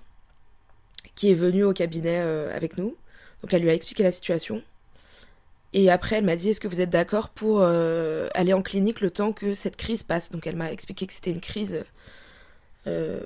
qui 1.15 1.31
est 1.31 1.35
venu 1.35 1.65
au 1.65 1.73
cabinet 1.73 2.19
avec 2.19 2.77
nous. 2.77 2.97
Donc 3.43 3.55
elle 3.55 3.62
lui 3.62 3.71
a 3.71 3.75
expliqué 3.75 4.03
la 4.03 4.12
situation. 4.12 4.62
Et 5.77 5.91
après, 5.91 6.17
elle 6.17 6.25
m'a 6.25 6.37
dit, 6.37 6.49
est-ce 6.49 6.59
que 6.61 6.69
vous 6.69 6.81
êtes 6.81 6.89
d'accord 6.89 7.29
pour 7.29 7.61
euh, 7.61 8.29
aller 8.33 8.55
en 8.55 8.62
clinique 8.62 9.03
le 9.03 9.11
temps 9.11 9.35
que 9.35 9.55
cette 9.55 9.77
crise 9.77 10.03
passe? 10.03 10.33
Donc 10.33 10.47
elle 10.47 10.57
m'a 10.57 10.73
expliqué 10.73 11.07
que 11.07 11.12
c'était 11.12 11.31
une 11.31 11.43
crise 11.43 11.85
euh, 12.87 13.21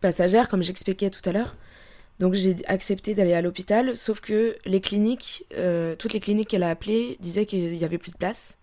passagère, 0.00 0.48
comme 0.48 0.62
j'expliquais 0.62 1.10
tout 1.10 1.28
à 1.28 1.32
l'heure. 1.32 1.56
Donc 2.20 2.34
j'ai 2.34 2.54
accepté 2.66 3.16
d'aller 3.16 3.34
à 3.34 3.42
l'hôpital, 3.42 3.96
sauf 3.96 4.20
que 4.20 4.56
les 4.64 4.80
cliniques, 4.80 5.44
euh, 5.56 5.96
toutes 5.96 6.12
les 6.12 6.20
cliniques 6.20 6.50
qu'elle 6.50 6.62
a 6.62 6.70
appelées 6.70 7.16
disaient 7.18 7.46
qu'il 7.46 7.72
n'y 7.72 7.84
avait 7.84 7.98
plus 7.98 8.12
de 8.12 8.16
place. 8.16 8.56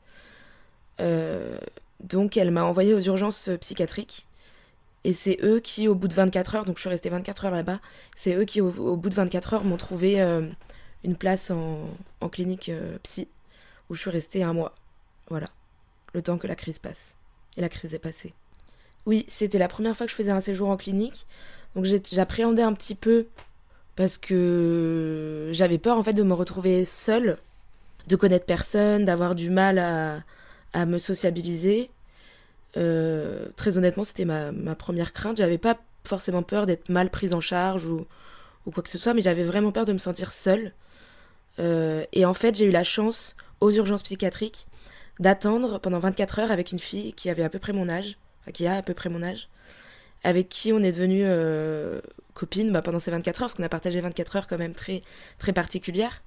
donc 2.00 2.38
elle 2.38 2.52
m'a 2.52 2.64
envoyé 2.64 2.94
aux 2.94 3.02
urgences 3.02 3.50
psychiatriques. 3.60 4.28
Et 5.04 5.12
c'est 5.12 5.40
eux 5.44 5.60
qui, 5.60 5.90
au 5.90 5.96
bout 5.96 6.08
de 6.08 6.14
24 6.14 6.56
heures, 6.56 6.66
donc 6.66 6.78
je 6.78 6.82
suis 6.82 6.90
restée 6.90 7.10
24 7.10 7.46
heures 7.46 7.52
là-bas, 7.52 7.82
c'est 8.16 8.34
eux 8.36 8.46
qui, 8.46 8.62
au, 8.62 8.96
bout 8.96 9.10
de 9.10 9.16
24 9.16 9.56
heures, 9.56 9.64
m'ont 9.66 9.76
trouvé 9.76 10.22
une 11.04 11.16
place 11.16 11.52
en, 11.52 11.88
clinique 12.30 12.70
euh, 12.70 12.98
psy 13.04 13.28
où 13.90 13.96
je 13.96 14.02
suis 14.02 14.10
restée 14.10 14.44
un 14.44 14.54
mois. 14.54 14.76
Voilà. 15.30 15.48
Le 16.14 16.22
temps 16.22 16.38
que 16.38 16.48
la 16.48 16.56
crise 16.56 16.80
passe. 16.80 17.16
Et 17.58 17.62
la 17.62 17.70
crise 17.70 17.94
est 17.94 18.00
passée. 18.00 18.34
Oui, 19.06 19.26
c'était 19.28 19.58
la 19.58 19.68
première 19.68 19.96
fois 19.98 20.06
que 20.06 20.12
je 20.12 20.16
faisais 20.16 20.32
un 20.32 20.42
séjour 20.42 20.70
en 20.70 20.78
clinique. 20.78 21.26
Donc 21.76 21.86
j'appréhendais 21.86 22.62
un 22.62 22.74
petit 22.74 22.96
peu 22.96 23.28
parce 23.96 24.18
que 24.18 25.50
j'avais 25.54 25.78
peur 25.78 25.98
en 25.98 26.04
fait 26.04 26.14
de 26.14 26.24
me 26.24 26.34
retrouver 26.34 26.86
seule, 26.86 27.38
de 28.08 28.16
connaître 28.16 28.46
personne, 28.46 29.06
d'avoir 29.06 29.36
du 29.36 29.50
mal 29.50 29.80
à, 29.80 30.24
à 30.74 30.86
me 30.86 30.98
sociabiliser. 30.98 31.90
Euh, 32.78 33.48
très 33.56 33.78
honnêtement, 33.78 34.04
c'était 34.04 34.26
ma, 34.26 34.52
ma, 34.52 34.76
première 34.76 35.14
crainte. 35.14 35.38
J'avais 35.38 35.58
pas 35.58 35.78
forcément 36.06 36.44
peur 36.44 36.66
d'être 36.66 36.90
mal 36.90 37.10
prise 37.10 37.34
en 37.34 37.42
charge 37.42 37.86
ou, 37.86 38.06
ou 38.66 38.72
quoi 38.72 38.84
que 38.84 38.90
ce 38.90 38.98
soit, 38.98 39.14
mais 39.14 39.22
j'avais 39.22 39.44
vraiment 39.44 39.72
peur 39.72 39.86
de 39.86 39.94
me 39.94 39.98
sentir 39.98 40.32
seule. 40.34 40.74
Euh, 41.60 42.06
et 42.14 42.26
en 42.26 42.34
fait, 42.34 42.56
j'ai 42.56 42.66
eu 42.66 42.72
la 42.72 42.84
chance, 42.84 43.36
aux 43.60 43.72
urgences 43.72 44.04
psychiatriques, 44.04 44.68
d'attendre 45.20 45.80
pendant 45.80 46.00
24 46.00 46.40
heures 46.40 46.52
avec 46.52 46.72
une 46.72 46.80
fille 46.80 47.14
qui 47.14 47.30
avait 47.30 47.44
à 47.44 47.50
peu 47.50 47.60
près 47.60 47.74
mon 47.74 47.90
âge, 47.90 48.18
enfin, 48.42 48.52
qui 48.52 48.68
a 48.68 48.78
à 48.78 48.82
peu 48.82 48.94
près 48.94 49.10
mon 49.10 49.24
âge, 49.24 49.50
avec 50.24 50.50
qui 50.50 50.74
on 50.74 50.82
est 50.82 50.92
devenu 50.92 51.22
euh, 51.24 52.02
copine 52.34 52.72
bah, 52.72 52.82
pendant 52.82 53.00
ces 53.00 53.12
24 53.12 53.42
heures, 53.42 53.48
parce 53.48 53.54
qu'on 53.56 53.64
a 53.64 53.70
partagé 53.70 54.02
24 54.02 54.36
heures 54.36 54.48
quand 54.48 54.58
même 54.58 54.74
très, 54.74 55.02
très 55.38 55.54
particulières. 55.54 56.24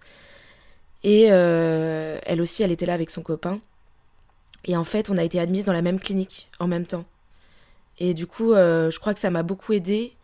Et 1.03 1.27
euh, 1.31 2.19
elle 2.25 2.41
aussi, 2.41 2.63
elle 2.63 2.73
était 2.73 2.87
là 2.87 2.95
avec 2.95 3.11
son 3.11 3.23
copain. 3.23 3.61
Et 4.65 4.77
en 4.77 4.85
fait, 4.85 5.11
on 5.11 5.19
a 5.19 5.25
été 5.25 5.39
admises 5.39 5.65
dans 5.65 5.75
la 5.75 5.83
même 5.83 6.01
clinique 6.01 6.49
en 6.59 6.67
même 6.67 6.87
temps. 6.87 7.05
Et 7.99 8.15
du 8.15 8.27
coup, 8.27 8.55
je 8.55 8.99
crois 8.99 9.13
que 9.13 9.21
ça 9.21 9.31
m'a 9.31 9.43
beaucoup 9.43 9.75
aidé 9.75 10.17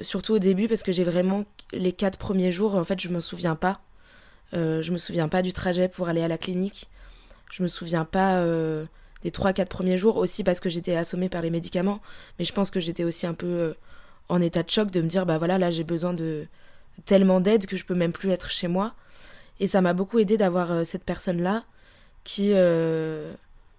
surtout 0.00 0.34
au 0.34 0.38
début 0.38 0.68
parce 0.68 0.82
que 0.82 0.92
j'ai 0.92 1.04
vraiment 1.04 1.44
les 1.72 1.92
quatre 1.92 2.18
premiers 2.18 2.52
jours, 2.52 2.74
en 2.74 2.84
fait, 2.84 3.00
je 3.00 3.08
me 3.08 3.20
souviens 3.20 3.56
pas. 3.56 3.80
Euh, 4.54 4.82
je 4.82 4.92
me 4.92 4.98
souviens 4.98 5.28
pas 5.28 5.42
du 5.42 5.52
trajet 5.52 5.88
pour 5.88 6.08
aller 6.08 6.22
à 6.22 6.28
la 6.28 6.38
clinique. 6.38 6.88
Je 7.50 7.62
me 7.62 7.68
souviens 7.68 8.04
pas 8.04 8.36
euh, 8.36 8.86
des 9.22 9.30
trois 9.30 9.52
quatre 9.52 9.68
premiers 9.68 9.96
jours 9.96 10.16
aussi 10.16 10.44
parce 10.44 10.60
que 10.60 10.68
j'étais 10.68 10.96
assommée 10.96 11.28
par 11.28 11.42
les 11.42 11.50
médicaments. 11.50 12.00
Mais 12.38 12.44
je 12.44 12.52
pense 12.52 12.70
que 12.70 12.80
j'étais 12.80 13.04
aussi 13.04 13.26
un 13.26 13.34
peu 13.34 13.46
euh, 13.46 13.74
en 14.28 14.40
état 14.40 14.62
de 14.62 14.70
choc 14.70 14.90
de 14.90 15.00
me 15.00 15.08
dire 15.08 15.26
bah 15.26 15.38
voilà 15.38 15.58
là 15.58 15.70
j'ai 15.70 15.84
besoin 15.84 16.12
de 16.12 16.46
tellement 17.04 17.40
d'aide 17.40 17.66
que 17.66 17.76
je 17.76 17.84
peux 17.84 17.94
même 17.94 18.12
plus 18.12 18.30
être 18.30 18.50
chez 18.50 18.68
moi. 18.68 18.94
Et 19.60 19.66
ça 19.68 19.80
m'a 19.80 19.92
beaucoup 19.94 20.18
aidé 20.18 20.36
d'avoir 20.36 20.84
cette 20.84 21.04
personne 21.04 21.40
là 21.42 21.64
qui 22.24 22.52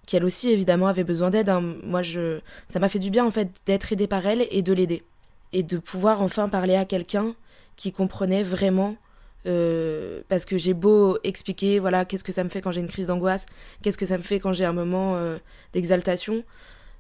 qui 0.06 0.16
elle 0.16 0.24
aussi 0.24 0.50
évidemment 0.50 0.88
avait 0.88 1.04
besoin 1.04 1.30
d'aide. 1.30 1.50
hein. 1.50 1.76
Moi 1.84 2.02
je 2.02 2.40
ça 2.70 2.80
m'a 2.80 2.90
fait 2.90 3.00
du 3.00 3.10
bien 3.12 3.26
en 3.26 3.32
fait 3.32 3.50
d'être 3.66 3.92
aidée 3.92 4.08
par 4.08 4.26
elle 4.26 4.48
et 4.50 4.62
de 4.62 4.74
l'aider 4.74 5.04
et 5.54 5.64
de 5.64 5.78
pouvoir 5.78 6.22
enfin 6.22 6.50
parler 6.50 6.76
à 6.76 6.86
quelqu'un 6.86 7.36
qui 7.76 7.92
comprenait 7.92 8.44
vraiment 8.44 8.96
euh, 9.48 10.22
parce 10.30 10.46
que 10.46 10.58
j'ai 10.58 10.74
beau 10.74 11.18
expliquer 11.24 11.80
voilà 11.80 12.06
qu'est-ce 12.06 12.24
que 12.24 12.32
ça 12.32 12.44
me 12.44 12.50
fait 12.50 12.62
quand 12.62 12.72
j'ai 12.72 12.82
une 12.82 12.88
crise 12.88 13.08
d'angoisse, 13.08 13.46
qu'est-ce 13.82 13.98
que 13.98 14.06
ça 14.06 14.18
me 14.18 14.24
fait 14.24 14.40
quand 14.40 14.54
j'ai 14.54 14.66
un 14.66 14.74
moment 14.74 15.16
euh, 15.16 15.38
d'exaltation. 15.74 16.44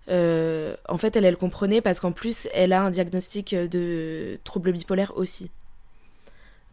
Euh, 0.09 0.75
en 0.87 0.97
fait, 0.97 1.15
elle, 1.17 1.25
elle 1.25 1.35
comprenait 1.37 1.81
parce 1.81 1.99
qu'en 1.99 2.13
plus, 2.13 2.47
elle 2.53 2.71
a 2.71 2.81
un 2.81 2.89
diagnostic 2.91 3.53
de 3.53 4.39
trouble 4.45 4.71
bipolaire 4.71 5.17
aussi. 5.17 5.51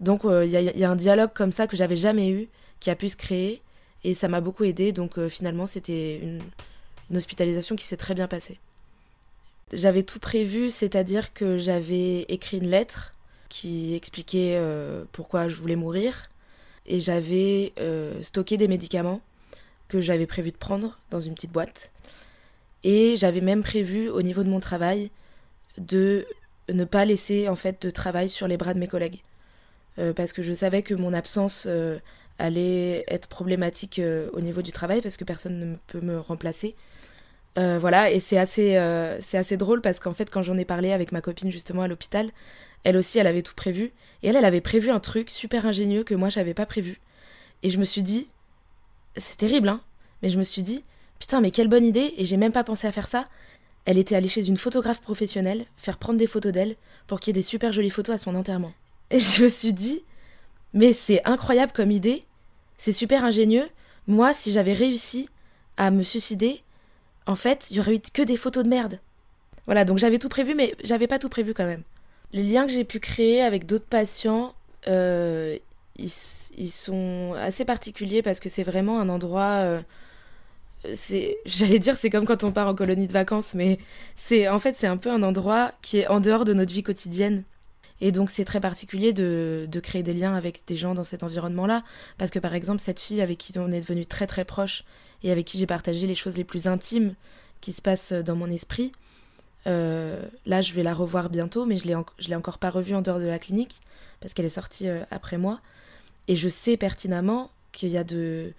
Donc, 0.01 0.23
il 0.25 0.49
y, 0.51 0.85
a- 0.85 0.91
un 0.91 0.97
dialogue 0.97 1.31
comme 1.35 1.51
ça 1.53 1.67
que 1.67 1.77
j'avais 1.77 1.97
jamais 1.97 2.29
eu, 2.29 2.49
qui 2.81 2.91
a 2.91 2.95
pu 2.97 3.09
se 3.09 3.17
créer, 3.17 3.61
et 4.05 4.15
ça 4.15 4.29
m'a 4.29 4.41
beaucoup 4.41 4.65
aidé. 4.65 4.93
Donc, 4.93 5.19
finalement, 5.29 5.67
c'était 5.67 6.21
une 7.11 7.17
hospitalisation 7.17 7.75
qui 7.75 7.87
s'est 7.87 7.97
très 7.97 8.15
bien 8.15 8.29
passée. 8.29 8.59
J'avais 9.73 10.03
tout 10.03 10.21
prévu, 10.21 10.71
c'est-à-dire 10.71 11.33
que 11.33 11.59
j'avais 11.59 12.23
écrit 12.29 12.59
une 12.59 12.69
lettre 12.69 13.14
qui 13.55 13.95
expliquait 13.95 14.57
euh, 14.57 15.05
pourquoi 15.13 15.47
je 15.47 15.55
voulais 15.55 15.77
mourir, 15.77 16.29
et 16.87 16.99
j'avais 16.99 17.73
euh, 17.79 18.21
stocké 18.21 18.57
des 18.57 18.67
médicaments 18.67 19.21
que 19.87 20.01
j'avais 20.01 20.27
prévu 20.27 20.51
de 20.51 20.57
prendre 20.57 20.99
dans 21.13 21.21
une 21.21 21.35
petite 21.35 21.53
boîte. 21.53 21.93
Et 22.83 23.15
j'avais 23.15 23.41
même 23.41 23.63
prévu 23.63 24.09
au 24.09 24.23
niveau 24.23 24.43
de 24.43 24.49
mon 24.49 24.59
travail 24.59 25.13
de 25.79 26.27
ne 26.69 26.85
pas 26.85 27.05
laisser 27.05 27.49
en 27.49 27.55
fait 27.55 27.81
de 27.81 27.91
travail 27.91 28.29
sur 28.29 28.49
les 28.49 28.57
bras 28.57 28.75
de 28.75 28.81
mes 28.81 28.89
collègues. 28.89 29.23
Euh, 30.01 30.13
parce 30.13 30.33
que 30.33 30.43
je 30.43 30.53
savais 30.53 30.83
que 30.83 30.95
mon 30.95 31.15
absence 31.15 31.69
allait 32.41 33.05
être 33.07 33.29
problématique 33.29 34.01
au 34.33 34.41
niveau 34.41 34.63
du 34.63 34.73
travail 34.73 35.01
parce 35.01 35.17
que 35.17 35.23
personne 35.23 35.61
ne 35.61 35.77
peut 35.87 36.01
me 36.01 36.19
remplacer. 36.19 36.75
Voilà, 37.55 38.11
et 38.11 38.19
c'est 38.19 38.37
assez, 38.37 38.71
c'est 39.21 39.39
assez 39.39 39.57
drôle 39.57 39.81
parce 39.81 40.01
qu'en 40.01 40.13
fait, 40.13 40.29
quand 40.29 40.43
j'en 40.43 40.59
ai 40.59 40.65
parlé 40.65 40.91
avec 40.91 41.13
ma 41.13 41.21
copine 41.21 41.53
justement 41.53 41.83
à 41.83 41.89
l'hôpital, 41.89 42.33
elle 42.85 42.97
aussi, 42.97 43.19
elle 43.19 43.27
avait 43.27 43.43
tout 43.43 43.55
prévu. 43.55 43.93
Et 44.23 44.29
elle, 44.29 44.37
elle 44.37 44.45
avait 44.45 44.61
prévu 44.61 44.91
un 44.91 45.01
truc 45.01 45.31
super 45.31 45.67
ingénieux 45.67 46.05
que 46.05 46.15
moi, 46.15 46.29
j'avais 46.29 46.55
pas 46.55 46.67
prévu. 46.67 47.01
Et 47.63 47.71
je 47.71 47.79
me 47.79 47.85
suis 47.85 48.03
dit, 48.03 48.29
c'est 49.17 49.39
terrible, 49.39 49.69
hein, 49.69 49.81
mais 50.23 50.29
je 50.29 50.39
me 50.39 50.43
suis 50.43 50.63
dit, 50.63 50.85
putain, 51.19 51.41
mais 51.41 51.51
quelle 51.51 51.69
bonne 51.69 51.85
idée, 51.85 52.15
et 52.17 52.25
j'ai 52.25 52.37
même 52.37 52.53
pas 52.53 52.65
pensé 52.65 52.87
à 52.87 52.93
faire 52.93 53.09
ça. 53.09 53.27
Elle 53.87 53.99
était 53.99 54.15
allée 54.15 54.29
chez 54.29 54.47
une 54.47 54.57
photographe 54.57 55.01
professionnelle 55.01 55.67
faire 55.77 55.99
prendre 55.99 56.19
des 56.19 56.27
photos 56.27 56.53
d'elle 56.53 56.77
pour 57.07 57.21
qu'il 57.21 57.35
y 57.35 57.39
ait 57.39 57.41
des 57.41 57.47
super 57.47 57.73
jolies 57.73 57.91
photos 57.91 58.15
à 58.15 58.19
son 58.19 58.35
enterrement. 58.35 58.73
Et 59.11 59.19
je 59.19 59.45
me 59.45 59.49
suis 59.49 59.73
dit, 59.73 60.05
mais 60.73 60.93
c'est 60.93 61.25
incroyable 61.25 61.73
comme 61.73 61.91
idée, 61.91 62.25
c'est 62.79 62.93
super 62.93 63.25
ingénieux. 63.25 63.69
Moi, 64.07 64.35
si 64.35 64.53
j'avais 64.53 64.73
réussi 64.73 65.29
à 65.77 65.91
me 65.91 66.03
suicider, 66.03 66.63
en 67.27 67.37
fait, 67.37 67.71
il 67.71 67.77
y 67.77 67.81
aurait 67.81 67.95
eu 67.95 68.01
que 68.01 68.23
des 68.23 68.37
photos 68.37 68.65
de 68.65 68.69
merde. 68.69 69.01
Voilà, 69.67 69.85
donc 69.85 69.99
j'avais 69.99 70.19
tout 70.19 70.29
prévu, 70.29 70.55
mais 70.55 70.75
j'avais 70.83 71.07
pas 71.07 71.19
tout 71.19 71.29
prévu 71.29 71.55
quand 71.55 71.67
même. 71.67 71.83
Les 72.33 72.43
liens 72.43 72.67
que 72.67 72.73
j'ai 72.73 72.85
pu 72.85 73.01
créer 73.01 73.43
avec 73.43 73.67
d'autres 73.67 73.87
patients, 73.87 74.55
euh, 74.89 75.57
ils, 75.97 76.11
sont 76.71 77.35
assez 77.39 77.65
particuliers 77.65 78.23
parce 78.23 78.41
que 78.41 78.49
c'est 78.49 78.65
vraiment 78.65 79.01
un 79.01 79.09
endroit. 79.09 79.63
euh, 79.63 79.83
j'allais 81.47 81.79
dire, 81.79 81.97
c'est 81.97 82.11
comme 82.11 82.27
quand 82.27 82.45
on 82.45 82.53
part 82.53 82.69
en 82.69 82.75
colonie 82.75 83.07
de 83.07 83.13
vacances, 83.13 83.55
mais 83.55 83.79
c'est 84.17 84.49
en 84.49 84.59
fait 84.59 84.77
c'est 84.77 84.87
un 84.87 84.97
peu 84.97 85.11
un 85.11 85.23
endroit 85.23 85.73
qui 85.83 85.99
est 85.99 86.07
en 86.09 86.21
dehors 86.21 86.45
de 86.45 86.53
notre 86.55 86.73
vie 86.73 86.83
quotidienne. 86.83 87.45
Et 88.01 88.13
donc 88.13 88.31
c'est 88.31 88.45
très 88.45 88.61
particulier 88.61 89.13
de, 89.13 89.67
de 89.71 89.81
créer 89.81 90.03
des 90.03 90.13
liens 90.15 90.35
avec 90.35 90.63
des 90.67 90.77
gens 90.77 90.95
dans 90.95 91.05
cet 91.05 91.23
environnement-là, 91.23 91.85
parce 92.19 92.31
que 92.31 92.39
par 92.39 92.55
exemple 92.55 92.81
cette 92.81 93.01
fille 93.01 93.21
avec 93.23 93.39
qui 93.39 93.57
on 93.59 93.71
est 93.71 93.81
devenu 93.81 94.05
très 94.05 94.27
très 94.27 94.45
proche 94.45 94.85
et 95.23 95.31
avec 95.31 95.47
qui 95.47 95.59
j'ai 95.59 95.67
partagé 95.67 96.07
les 96.07 96.15
choses 96.15 96.37
les 96.37 96.45
plus 96.45 96.67
intimes 96.67 97.15
qui 97.61 97.73
se 97.73 97.81
passent 97.81 98.13
dans 98.13 98.37
mon 98.37 98.51
esprit, 98.51 98.93
euh, 99.67 100.23
là 100.45 100.61
je 100.61 100.75
vais 100.75 100.83
la 100.83 100.95
revoir 100.95 101.31
bientôt, 101.31 101.65
mais 101.65 101.77
je 101.77 101.89
je 102.19 102.29
l'ai 102.29 102.35
encore 102.35 102.59
pas 102.59 102.71
revue 102.71 102.95
en 102.95 103.03
dehors 103.03 103.19
de 103.19 103.27
la 103.27 103.39
clinique 103.39 103.81
parce 104.21 104.35
qu'elle 104.35 104.47
est 104.47 104.51
sortie 104.51 104.89
euh, 104.89 105.05
après 105.11 105.39
moi, 105.39 105.61
et 106.29 106.37
je 106.37 106.49
sais 106.49 106.77
pertinemment 106.77 107.51
qu'il 107.73 107.91
y 107.91 107.99
a 107.99 108.05
des 108.05 108.55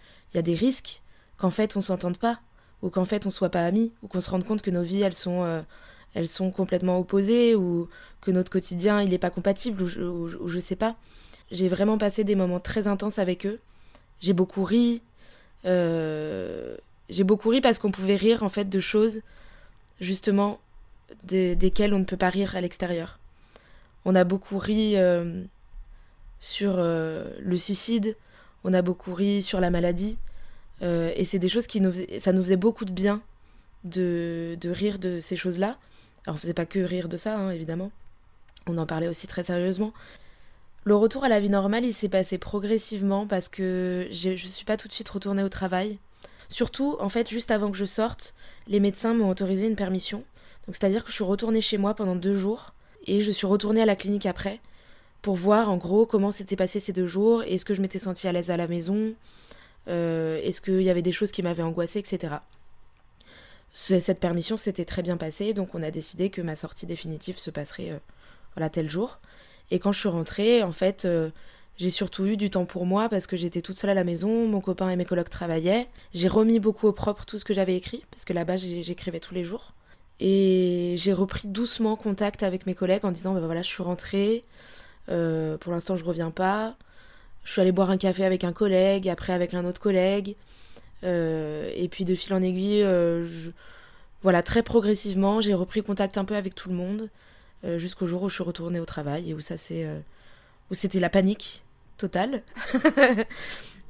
risques 0.56 1.02
qu'en 1.38 1.52
fait 1.52 1.78
on 1.78 1.82
s'entende 1.82 2.18
pas 2.18 2.40
ou 2.82 2.90
qu'en 2.90 3.06
fait 3.06 3.26
on 3.26 3.30
soit 3.30 3.50
pas 3.50 3.66
amis 3.66 3.92
ou 4.02 4.08
qu'on 4.08 4.22
se 4.22 4.30
rende 4.30 4.46
compte 4.46 4.62
que 4.62 4.72
nos 4.72 4.84
vies 4.84 5.02
elles 5.02 5.14
sont 5.14 5.44
euh, 5.44 5.62
elles 6.14 6.28
sont 6.28 6.52
complètement 6.52 7.00
opposées 7.00 7.56
ou 7.56 7.90
que 8.22 8.32
notre 8.32 8.52
quotidien 8.52 9.02
il 9.02 9.14
est 9.14 9.20
pas 9.20 9.30
compatible 9.30 9.84
ou 9.84 9.88
je, 9.88 10.02
ou 10.02 10.30
ou 10.40 10.50
je 10.50 10.60
sais 10.60 10.76
pas. 10.76 10.96
J'ai 11.52 11.68
vraiment 11.68 11.98
passé 12.00 12.24
des 12.24 12.36
moments 12.36 12.60
très 12.60 12.88
intenses 12.88 13.20
avec 13.20 13.46
eux. 13.46 13.60
J'ai 14.20 14.34
beaucoup 14.34 14.64
ri. 14.64 15.02
j'ai 15.64 17.24
beaucoup 17.24 17.50
ri 17.50 17.62
parce 17.62 17.78
qu'on 17.80 17.92
pouvait 17.92 18.16
rire 18.16 18.44
en 18.44 18.50
fait 18.50 18.66
de 18.70 18.80
choses 18.80 19.22
justement 20.02 20.60
de- 21.24 21.54
desquelles 21.54 21.94
on 21.94 22.00
ne 22.00 22.06
peut 22.06 22.18
pas 22.18 22.30
rire 22.30 22.56
à 22.56 22.62
l'extérieur. 22.62 23.20
On 24.06 24.16
a 24.16 24.24
beaucoup 24.24 24.58
ri 24.58 24.96
euh, 24.96 25.44
sur 26.40 26.76
euh, 26.78 27.32
le 27.40 27.58
suicide, 27.58 28.16
on 28.64 28.74
a 28.74 28.82
beaucoup 28.82 29.14
ri 29.14 29.42
sur 29.42 29.60
la 29.60 29.70
maladie, 29.70 30.18
euh, 30.82 31.12
et 31.16 31.26
c'est 31.26 31.40
des 31.40 31.50
choses 31.50 31.68
qui 31.68 31.82
nous 31.82 31.92
faisaient, 31.92 32.20
ça 32.20 32.32
nous 32.34 32.44
faisait 32.44 32.56
beaucoup 32.56 32.86
de 32.86 32.92
bien 32.92 33.22
de, 33.84 34.58
de 34.60 34.70
rire 34.70 35.00
de 35.00 35.20
ces 35.20 35.36
choses-là. 35.36 35.78
Alors 36.26 36.36
on 36.36 36.40
faisait 36.40 36.54
pas 36.54 36.66
que 36.66 36.80
rire 36.80 37.08
de 37.08 37.18
ça, 37.18 37.38
hein, 37.38 37.52
évidemment. 37.52 37.92
On 38.68 38.78
en 38.78 38.86
parlait 38.86 39.08
aussi 39.08 39.28
très 39.28 39.44
sérieusement. 39.44 39.94
Le 40.84 40.96
retour 40.96 41.24
à 41.24 41.30
la 41.30 41.40
vie 41.40 41.50
normale, 41.50 41.84
il 41.84 41.94
s'est 41.94 42.10
passé 42.10 42.38
progressivement 42.38 43.26
parce 43.26 43.48
que 43.48 44.08
je 44.12 44.36
suis 44.36 44.66
pas 44.66 44.78
tout 44.78 44.88
de 44.88 44.94
suite 44.94 45.10
retournée 45.10 45.44
au 45.44 45.50
travail. 45.50 45.98
Surtout, 46.50 46.96
en 47.00 47.10
fait, 47.10 47.28
juste 47.28 47.50
avant 47.50 47.72
que 47.72 47.78
je 47.78 47.86
sorte, 47.86 48.36
les 48.68 48.80
médecins 48.80 49.16
m'ont 49.16 49.30
autorisé 49.30 49.68
une 49.68 49.76
permission. 49.76 50.24
C'est-à-dire 50.72 51.04
que 51.04 51.10
je 51.10 51.16
suis 51.16 51.24
retournée 51.24 51.62
chez 51.62 51.78
moi 51.78 51.94
pendant 51.94 52.16
deux 52.16 52.38
jours 52.38 52.74
et 53.06 53.22
je 53.22 53.32
suis 53.32 53.48
retournée 53.48 53.82
à 53.82 53.86
la 53.86 53.96
clinique 53.96 54.26
après 54.26 54.60
pour 55.22 55.36
voir 55.36 55.70
en 55.70 55.78
gros 55.78 56.06
comment 56.06 56.32
s'étaient 56.32 56.56
passés 56.56 56.80
ces 56.80 56.94
deux 56.94 57.08
jours, 57.08 57.44
est-ce 57.44 57.66
que 57.66 57.74
je 57.74 57.82
m'étais 57.82 58.00
sentie 58.00 58.28
à 58.28 58.32
l'aise 58.32 58.52
à 58.52 58.58
la 58.58 58.68
maison, 58.68 59.14
euh, 59.88 60.40
est-ce 60.44 60.62
qu'il 60.62 60.82
y 60.82 60.90
avait 60.90 61.02
des 61.02 61.12
choses 61.12 61.32
qui 61.32 61.42
m'avaient 61.44 61.64
angoissée, 61.64 62.00
etc. 62.00 62.36
Ce- 63.74 64.00
Cette 64.00 64.20
permission 64.20 64.58
s'était 64.58 64.86
très 64.86 65.02
bien 65.04 65.18
passée, 65.18 65.54
donc 65.54 65.74
on 65.76 65.84
a 65.84 65.92
décidé 65.92 66.30
que 66.30 66.42
ma 66.42 66.56
sortie 66.56 66.86
définitive 66.86 67.38
se 67.40 67.50
passerait 67.50 67.92
euh, 67.92 68.70
tel 68.70 68.90
jour. 68.90 69.20
Et 69.72 69.80
quand 69.80 69.92
je 69.92 70.00
suis 70.00 70.10
rentrée, 70.10 70.64
en 70.64 70.72
fait, 70.72 71.06
euh, 71.06 71.30
j'ai 71.78 71.90
surtout 71.90 72.26
eu 72.26 72.38
du 72.38 72.50
temps 72.50 72.66
pour 72.66 72.86
moi 72.86 73.10
parce 73.10 73.28
que 73.28 73.36
j'étais 73.36 73.62
toute 73.62 73.78
seule 73.78 73.90
à 73.90 73.94
la 73.96 74.04
maison, 74.04 74.48
mon 74.48 74.62
copain 74.62 74.90
et 74.90 74.96
mes 74.96 75.06
colocs 75.06 75.30
travaillaient. 75.30 75.88
J'ai 76.14 76.28
remis 76.28 76.60
beaucoup 76.60 76.88
au 76.88 76.92
propre 76.94 77.26
tout 77.26 77.38
ce 77.40 77.46
que 77.46 77.54
j'avais 77.54 77.76
écrit, 77.76 78.04
parce 78.12 78.26
que 78.26 78.34
là-bas 78.34 78.58
j'écrivais 78.58 79.20
tous 79.20 79.34
les 79.34 79.44
jours. 79.44 79.74
Et 80.20 80.96
j'ai 80.98 81.14
repris 81.14 81.48
doucement 81.48 81.96
contact 81.96 82.44
avec 82.44 82.66
mes 82.66 82.76
collègues 82.76 83.06
en 83.06 83.12
disant 83.12 83.34
bah 83.34 83.42
voilà, 83.42 83.62
je 83.62 83.68
suis 83.68 83.84
rentrée, 83.84 84.46
euh, 85.10 85.58
pour 85.58 85.74
l'instant 85.74 85.98
je 85.98 86.06
reviens 86.06 86.32
pas. 86.32 86.76
Je 87.44 87.52
suis 87.52 87.62
allée 87.62 87.72
boire 87.72 87.92
un 87.92 87.98
café 87.98 88.26
avec 88.26 88.44
un 88.44 88.54
collègue, 88.54 89.10
après 89.10 89.34
avec 89.34 89.54
un 89.54 89.66
autre 89.66 89.82
collègue. 89.82 90.36
Euh, 91.04 91.72
et 91.76 91.88
puis 91.90 92.06
de 92.06 92.16
fil 92.16 92.34
en 92.34 92.42
aiguille, 92.42 92.82
euh, 92.82 93.28
voilà, 94.24 94.42
très 94.42 94.64
progressivement, 94.64 95.42
j'ai 95.42 95.54
repris 95.54 95.84
contact 95.84 96.18
un 96.18 96.26
peu 96.26 96.36
avec 96.36 96.56
tout 96.56 96.70
le 96.70 96.76
monde, 96.76 97.10
jusqu'au 97.78 98.06
jour 98.06 98.22
où 98.22 98.30
je 98.30 98.36
suis 98.36 98.44
retournée 98.44 98.80
au 98.80 98.86
travail 98.86 99.32
et 99.32 99.34
où 99.34 99.40
ça 99.40 99.58
c'est, 99.58 99.88
où 100.70 100.76
c'était 100.76 101.00
la 101.00 101.10
panique 101.10 101.64
totale. 101.98 102.44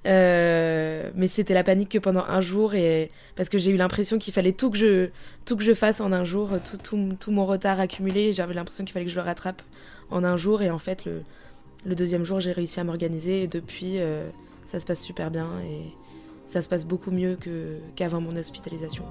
Euh, 0.05 1.09
mais 1.15 1.27
c'était 1.27 1.55
la 1.55 1.63
panique 1.63 1.89
que 1.89 1.97
pendant 1.97 2.23
un 2.27 2.39
jour 2.39 2.75
et 2.75 3.09
parce 3.35 3.49
que 3.49 3.57
j'ai 3.57 3.71
eu 3.71 3.77
l'impression 3.77 4.19
qu'il 4.19 4.33
fallait 4.33 4.51
tout 4.51 4.69
que 4.69 4.77
je 4.77 5.09
tout 5.45 5.57
que 5.57 5.63
je 5.63 5.73
fasse 5.73 5.99
en 5.99 6.11
un 6.11 6.23
jour, 6.23 6.49
tout, 6.63 6.77
tout, 6.77 7.09
tout 7.19 7.31
mon 7.31 7.45
retard 7.45 7.79
accumulé, 7.79 8.31
j'avais 8.31 8.53
l'impression 8.53 8.85
qu'il 8.85 8.93
fallait 8.93 9.05
que 9.05 9.11
je 9.11 9.15
le 9.15 9.23
rattrape 9.23 9.63
en 10.11 10.23
un 10.23 10.37
jour 10.37 10.61
et 10.61 10.69
en 10.69 10.77
fait 10.77 11.05
le, 11.05 11.23
le 11.85 11.95
deuxième 11.95 12.23
jour 12.23 12.39
j'ai 12.39 12.51
réussi 12.51 12.79
à 12.79 12.83
m'organiser 12.83 13.43
et 13.43 13.47
depuis 13.47 13.97
euh, 13.97 14.29
ça 14.67 14.79
se 14.79 14.85
passe 14.85 15.01
super 15.01 15.31
bien 15.31 15.49
et 15.61 15.91
ça 16.47 16.61
se 16.61 16.69
passe 16.69 16.85
beaucoup 16.85 17.11
mieux 17.11 17.35
que 17.35 17.77
qu'avant 17.95 18.21
mon 18.21 18.35
hospitalisation. 18.35 19.05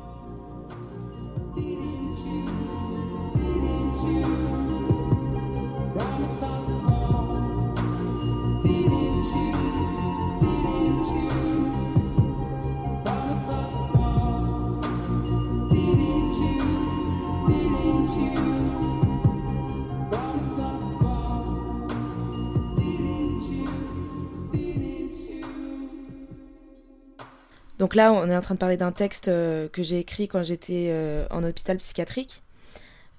Donc 27.84 27.96
là, 27.96 28.14
on 28.14 28.30
est 28.30 28.34
en 28.34 28.40
train 28.40 28.54
de 28.54 28.58
parler 28.58 28.78
d'un 28.78 28.92
texte 28.92 29.26
que 29.26 29.82
j'ai 29.82 29.98
écrit 29.98 30.26
quand 30.26 30.42
j'étais 30.42 30.90
en 31.30 31.44
hôpital 31.44 31.76
psychiatrique, 31.76 32.42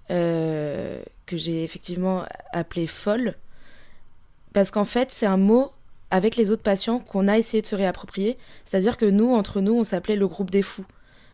que 0.10 1.04
j'ai 1.34 1.64
effectivement 1.64 2.26
appelé 2.52 2.88
folle, 2.88 3.36
parce 4.54 4.72
qu'en 4.72 4.84
fait, 4.84 5.12
c'est 5.12 5.28
un 5.28 5.38
mot 5.38 5.72
avec 6.10 6.36
les 6.36 6.50
autres 6.50 6.64
patients 6.64 6.98
qu'on 6.98 7.28
a 7.28 7.38
essayé 7.38 7.62
de 7.62 7.68
se 7.68 7.76
réapproprier. 7.76 8.40
C'est-à-dire 8.66 8.98
que 8.98 9.06
nous, 9.06 9.36
entre 9.36 9.62
nous, 9.62 9.78
on 9.78 9.84
s'appelait 9.84 10.16
le 10.16 10.28
groupe 10.28 10.50
des 10.50 10.64
fous. 10.64 10.88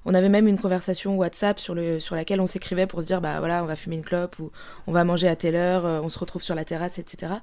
On 0.04 0.16
avait 0.16 0.30
même 0.30 0.48
une 0.48 0.58
conversation 0.58 1.16
WhatsApp 1.16 1.60
sur, 1.60 1.76
le, 1.76 2.00
sur 2.00 2.16
laquelle 2.16 2.42
on 2.42 2.48
s'écrivait 2.48 2.88
pour 2.88 3.02
se 3.02 3.08
dire 3.08 3.22
bah 3.22 3.38
voilà, 3.40 3.64
on 3.64 3.68
va 3.68 3.76
fumer 3.76 3.96
une 3.98 4.04
clope 4.04 4.40
ou 4.40 4.52
on 4.88 4.92
va 4.92 5.04
manger 5.04 5.28
à 5.28 5.36
telle 5.36 5.56
heure, 5.56 5.86
euh, 5.86 6.02
on 6.02 6.10
se 6.10 6.18
retrouve 6.18 6.42
sur 6.42 6.56
la 6.56 6.66
terrasse, 6.66 6.98
etc. 6.98 7.34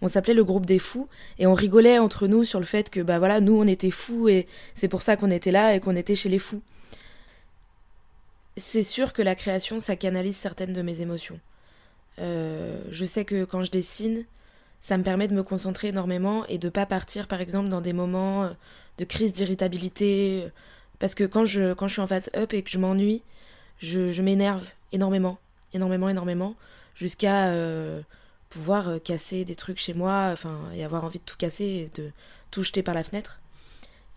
On 0.00 0.08
s'appelait 0.08 0.32
le 0.34 0.44
groupe 0.44 0.64
des 0.64 0.78
fous 0.78 1.08
et 1.38 1.46
on 1.46 1.52
rigolait 1.52 1.98
entre 1.98 2.26
nous 2.26 2.44
sur 2.44 2.58
le 2.58 2.64
fait 2.64 2.88
que 2.88 3.00
bah 3.00 3.18
voilà, 3.18 3.40
nous 3.40 3.60
on 3.60 3.66
était 3.66 3.90
fous 3.90 4.28
et 4.28 4.46
c'est 4.74 4.88
pour 4.88 5.02
ça 5.02 5.16
qu'on 5.16 5.30
était 5.30 5.52
là 5.52 5.74
et 5.74 5.80
qu'on 5.80 5.94
était 5.94 6.14
chez 6.14 6.30
les 6.30 6.38
fous. 6.38 6.62
C'est 8.56 8.82
sûr 8.82 9.12
que 9.12 9.20
la 9.20 9.34
création, 9.34 9.80
ça 9.80 9.96
canalise 9.96 10.36
certaines 10.36 10.72
de 10.72 10.80
mes 10.80 11.02
émotions. 11.02 11.38
Euh, 12.18 12.80
je 12.90 13.04
sais 13.04 13.26
que 13.26 13.44
quand 13.44 13.62
je 13.62 13.70
dessine, 13.70 14.24
ça 14.80 14.96
me 14.96 15.02
permet 15.02 15.28
de 15.28 15.34
me 15.34 15.42
concentrer 15.42 15.88
énormément 15.88 16.46
et 16.46 16.56
de 16.56 16.70
pas 16.70 16.86
partir 16.86 17.28
par 17.28 17.42
exemple 17.42 17.68
dans 17.68 17.82
des 17.82 17.92
moments 17.92 18.44
euh, 18.44 18.50
de 18.96 19.04
crise 19.04 19.34
d'irritabilité 19.34 20.46
parce 20.98 21.14
que 21.14 21.24
quand 21.24 21.44
je, 21.44 21.74
quand 21.74 21.88
je 21.88 21.94
suis 21.94 22.02
en 22.02 22.06
face 22.06 22.30
up 22.36 22.52
et 22.52 22.62
que 22.62 22.70
je 22.70 22.78
m'ennuie, 22.78 23.22
je, 23.78 24.22
m'énerve 24.22 24.64
énormément, 24.92 25.38
énormément, 25.74 26.08
énormément, 26.08 26.54
jusqu'à 26.94 27.48
euh, 27.48 28.00
pouvoir 28.48 28.88
euh, 28.88 28.98
casser 28.98 29.44
des 29.44 29.54
trucs 29.54 29.78
chez 29.78 29.94
moi, 29.94 30.30
enfin, 30.32 30.58
et 30.74 30.84
avoir 30.84 31.04
envie 31.04 31.18
de 31.18 31.24
tout 31.24 31.36
casser 31.36 31.64
et 31.64 31.90
de 32.00 32.10
tout 32.50 32.62
jeter 32.62 32.82
par 32.82 32.94
la 32.94 33.04
fenêtre. 33.04 33.38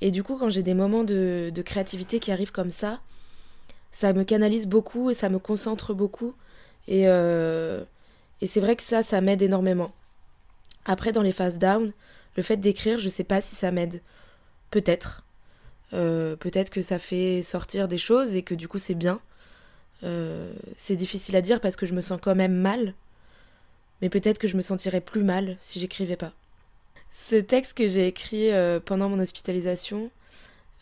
Et 0.02 0.12
du 0.12 0.24
coup, 0.24 0.38
quand 0.38 0.50
j'ai 0.50 0.64
des 0.64 0.74
moments 0.74 1.04
de, 1.04 1.52
créativité 1.66 2.20
qui 2.20 2.32
arrivent 2.32 2.54
comme 2.54 2.70
ça, 2.70 3.02
ça 3.92 4.14
me 4.14 4.24
canalise 4.24 4.68
beaucoup 4.68 5.10
et 5.10 5.14
ça 5.14 5.30
me 5.30 5.40
concentre 5.40 5.94
beaucoup. 5.94 6.36
Et, 6.88 7.04
euh, 7.08 7.84
et 8.40 8.48
c'est 8.48 8.62
vrai 8.62 8.76
que 8.76 8.84
ça, 8.84 9.04
ça 9.04 9.20
m'aide 9.20 9.42
énormément. 9.42 9.92
Après, 10.86 11.12
dans 11.12 11.22
les 11.22 11.34
phases 11.34 11.60
down, 11.60 11.92
le 12.38 12.44
fait 12.44 12.58
d'écrire, 12.58 13.00
je 13.00 13.10
sais 13.10 13.26
pas 13.26 13.42
si 13.42 13.56
ça 13.56 13.72
m'aide. 13.72 14.02
Peut-être. 14.72 15.24
Euh, 15.94 16.36
peut-être 16.36 16.70
que 16.70 16.82
ça 16.82 17.00
fait 17.00 17.42
sortir 17.42 17.88
des 17.88 17.98
choses 17.98 18.36
et 18.36 18.44
que 18.44 18.56
du 18.56 18.68
coup 18.68 18.78
c'est 18.78 18.96
bien. 18.96 19.20
Euh, 20.04 20.52
c'est 20.76 20.96
difficile 20.96 21.36
à 21.36 21.42
dire 21.42 21.60
parce 21.60 21.76
que 21.76 21.86
je 21.86 21.94
me 21.94 22.02
sens 22.02 22.20
quand 22.22 22.36
même 22.36 22.56
mal. 22.56 22.94
Mais 24.02 24.10
peut-être 24.10 24.40
que 24.40 24.48
je 24.48 24.56
me 24.56 24.62
sentirais 24.62 25.02
plus 25.02 25.24
mal 25.24 25.58
si 25.60 25.80
j'écrivais 25.80 26.16
pas. 26.16 26.32
Ce 27.12 27.36
texte 27.36 27.78
que 27.78 27.88
j'ai 27.88 28.08
écrit 28.08 28.52
euh, 28.52 28.80
pendant 28.80 29.10
mon 29.10 29.20
hospitalisation, 29.20 30.12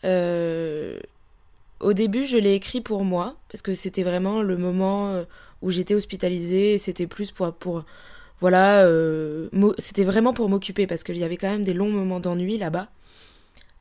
au 0.04 1.92
début 1.92 2.24
je 2.24 2.36
l'ai 2.36 2.54
écrit 2.54 2.80
pour 2.80 3.04
moi, 3.04 3.36
parce 3.48 3.62
que 3.62 3.74
c'était 3.74 4.04
vraiment 4.04 4.42
le 4.42 4.56
moment 4.56 5.24
où 5.62 5.70
j'étais 5.70 5.94
hospitalisée, 5.94 6.78
c'était 6.78 7.08
plus 7.08 7.32
pour, 7.32 7.52
pour 7.52 7.84
voilà, 8.40 8.86
c'était 9.78 10.04
vraiment 10.04 10.32
pour 10.32 10.48
m'occuper, 10.48 10.86
parce 10.86 11.02
qu'il 11.02 11.16
y 11.16 11.24
avait 11.24 11.36
quand 11.36 11.50
même 11.50 11.64
des 11.64 11.74
longs 11.74 11.90
moments 11.90 12.20
d'ennui 12.20 12.58
là-bas. 12.58 12.88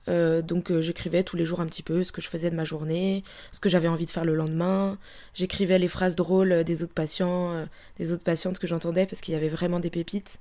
Euh, 0.07 0.41
donc 0.41 0.71
euh, 0.71 0.81
j'écrivais 0.81 1.23
tous 1.23 1.35
les 1.35 1.45
jours 1.45 1.59
un 1.59 1.65
petit 1.65 1.83
peu 1.83 2.03
ce 2.03 2.11
que 2.11 2.21
je 2.21 2.29
faisais 2.29 2.49
de 2.49 2.55
ma 2.55 2.63
journée, 2.63 3.23
ce 3.51 3.59
que 3.59 3.67
j'avais 3.67 3.87
envie 3.87 4.05
de 4.05 4.11
faire 4.11 4.25
le 4.25 4.35
lendemain. 4.35 4.97
J'écrivais 5.33 5.79
les 5.79 5.87
phrases 5.87 6.15
drôles 6.15 6.51
euh, 6.51 6.63
des 6.63 6.83
autres 6.83 6.93
patients, 6.93 7.67
des 7.97 8.13
autres 8.13 8.23
patientes 8.23 8.59
que 8.59 8.67
j'entendais 8.67 9.05
parce 9.05 9.21
qu'il 9.21 9.33
y 9.33 9.37
avait 9.37 9.49
vraiment 9.49 9.79
des 9.79 9.89
pépites. 9.89 10.39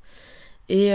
Et, 0.68 0.88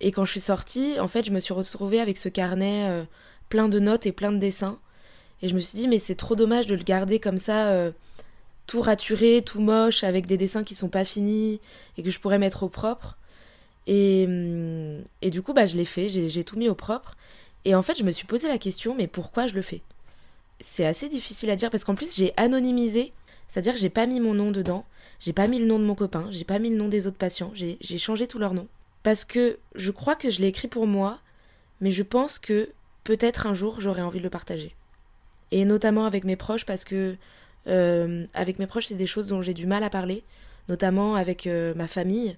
et, 0.00 0.12
quand 0.12 0.24
je 0.24 0.30
suis 0.30 0.40
sortie, 0.40 0.98
en 0.98 1.08
fait, 1.08 1.26
je 1.26 1.30
me 1.30 1.40
suis 1.40 1.52
retrouvée 1.52 2.00
avec 2.00 2.16
ce 2.16 2.30
carnet 2.30 3.06
plein 3.50 3.68
de 3.68 3.78
notes 3.78 4.06
et 4.06 4.12
plein 4.12 4.32
de 4.32 4.38
dessins. 4.38 4.78
Et 5.42 5.48
je 5.48 5.54
me 5.54 5.60
suis 5.60 5.76
dit, 5.76 5.88
mais 5.88 5.98
c'est 5.98 6.14
trop 6.14 6.34
dommage 6.34 6.66
de 6.66 6.74
le 6.74 6.82
garder 6.82 7.20
comme 7.20 7.36
ça, 7.36 7.92
tout 8.66 8.80
raturé, 8.80 9.42
tout 9.44 9.60
moche, 9.60 10.04
avec 10.04 10.24
des 10.24 10.38
dessins 10.38 10.64
qui 10.64 10.74
sont 10.74 10.88
pas 10.88 11.04
finis 11.04 11.60
et 11.98 12.02
que 12.02 12.10
je 12.10 12.18
pourrais 12.18 12.38
mettre 12.38 12.62
au 12.62 12.70
propre. 12.70 13.18
Et, 13.86 14.26
et 15.20 15.30
du 15.30 15.42
coup, 15.42 15.52
bah, 15.52 15.66
je 15.66 15.76
l'ai 15.76 15.84
fait, 15.84 16.08
j'ai 16.08 16.44
tout 16.44 16.58
mis 16.58 16.70
au 16.70 16.74
propre. 16.74 17.14
Et 17.64 17.74
en 17.74 17.82
fait, 17.82 17.98
je 17.98 18.04
me 18.04 18.10
suis 18.10 18.26
posé 18.26 18.48
la 18.48 18.58
question, 18.58 18.94
mais 18.94 19.06
pourquoi 19.06 19.46
je 19.46 19.54
le 19.54 19.62
fais? 19.62 19.82
C'est 20.60 20.86
assez 20.86 21.08
difficile 21.08 21.50
à 21.50 21.56
dire 21.56 21.70
parce 21.70 21.84
qu'en 21.84 21.94
plus, 21.94 22.16
j'ai 22.16 22.32
anonymisé, 22.36 23.12
c'est-à-dire 23.46 23.74
que 23.74 23.80
j'ai 23.80 23.90
pas 23.90 24.06
mis 24.06 24.20
mon 24.20 24.34
nom 24.34 24.50
dedans, 24.50 24.84
j'ai 25.20 25.32
pas 25.32 25.46
mis 25.46 25.58
le 25.58 25.66
nom 25.66 25.78
de 25.78 25.84
mon 25.84 25.94
copain, 25.94 26.26
j'ai 26.30 26.44
pas 26.44 26.58
mis 26.58 26.70
le 26.70 26.76
nom 26.76 26.88
des 26.88 27.06
autres 27.06 27.16
patients, 27.16 27.52
j'ai 27.54 27.98
changé 27.98 28.26
tous 28.26 28.38
leurs 28.38 28.54
noms. 28.54 28.68
Parce 29.02 29.24
que 29.24 29.58
je 29.74 29.90
crois 29.90 30.16
que 30.16 30.30
je 30.30 30.40
l'ai 30.40 30.48
écrit 30.48 30.68
pour 30.68 30.86
moi, 30.86 31.20
mais 31.80 31.92
je 31.92 32.02
pense 32.02 32.38
que 32.38 32.70
peut-être 33.04 33.46
un 33.46 33.54
jour 33.54 33.80
j'aurais 33.80 34.02
envie 34.02 34.18
de 34.18 34.24
le 34.24 34.30
partager. 34.30 34.74
Et 35.50 35.64
notamment 35.64 36.04
avec 36.04 36.24
mes 36.24 36.36
proches, 36.36 36.66
parce 36.66 36.84
que 36.84 37.16
euh, 37.66 38.26
avec 38.34 38.58
mes 38.58 38.66
proches, 38.66 38.86
c'est 38.86 38.94
des 38.94 39.06
choses 39.06 39.26
dont 39.26 39.42
j'ai 39.42 39.54
du 39.54 39.66
mal 39.66 39.82
à 39.82 39.90
parler, 39.90 40.24
notamment 40.68 41.14
avec 41.14 41.46
euh, 41.46 41.74
ma 41.74 41.88
famille. 41.88 42.36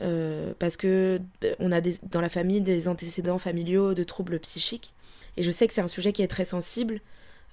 Euh, 0.00 0.54
parce 0.58 0.78
que 0.78 1.20
euh, 1.44 1.54
on 1.58 1.72
a 1.72 1.80
dans 1.80 2.22
la 2.22 2.30
famille 2.30 2.62
des 2.62 2.88
antécédents 2.88 3.38
familiaux 3.38 3.92
de 3.92 4.02
troubles 4.02 4.38
psychiques. 4.40 4.94
Et 5.36 5.42
je 5.42 5.50
sais 5.50 5.66
que 5.66 5.74
c'est 5.74 5.82
un 5.82 5.88
sujet 5.88 6.12
qui 6.12 6.22
est 6.22 6.28
très 6.28 6.44
sensible, 6.44 7.00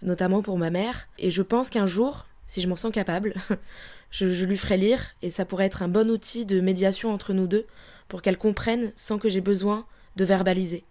notamment 0.01 0.41
pour 0.41 0.57
ma 0.57 0.69
mère. 0.69 1.09
Et 1.17 1.29
je 1.29 1.41
pense 1.41 1.69
qu'un 1.69 1.85
jour, 1.85 2.25
si 2.47 2.61
je 2.61 2.67
m'en 2.69 2.77
sens 2.77 2.91
capable, 2.91 3.33
je, 4.11 4.45
lui 4.45 4.57
ferai 4.57 4.77
lire 4.77 5.01
et 5.21 5.29
ça 5.29 5.45
pourrait 5.45 5.65
être 5.65 5.81
un 5.81 5.89
bon 5.89 6.09
outil 6.09 6.45
de 6.45 6.61
médiation 6.61 7.13
entre 7.13 7.33
nous 7.33 7.47
deux 7.47 7.65
pour 8.07 8.21
qu'elle 8.21 8.37
comprenne 8.37 8.93
sans 8.95 9.17
que 9.17 9.29
j'ai 9.29 9.41
besoin 9.41 9.85
de 10.15 10.23
verbaliser. 10.23 10.85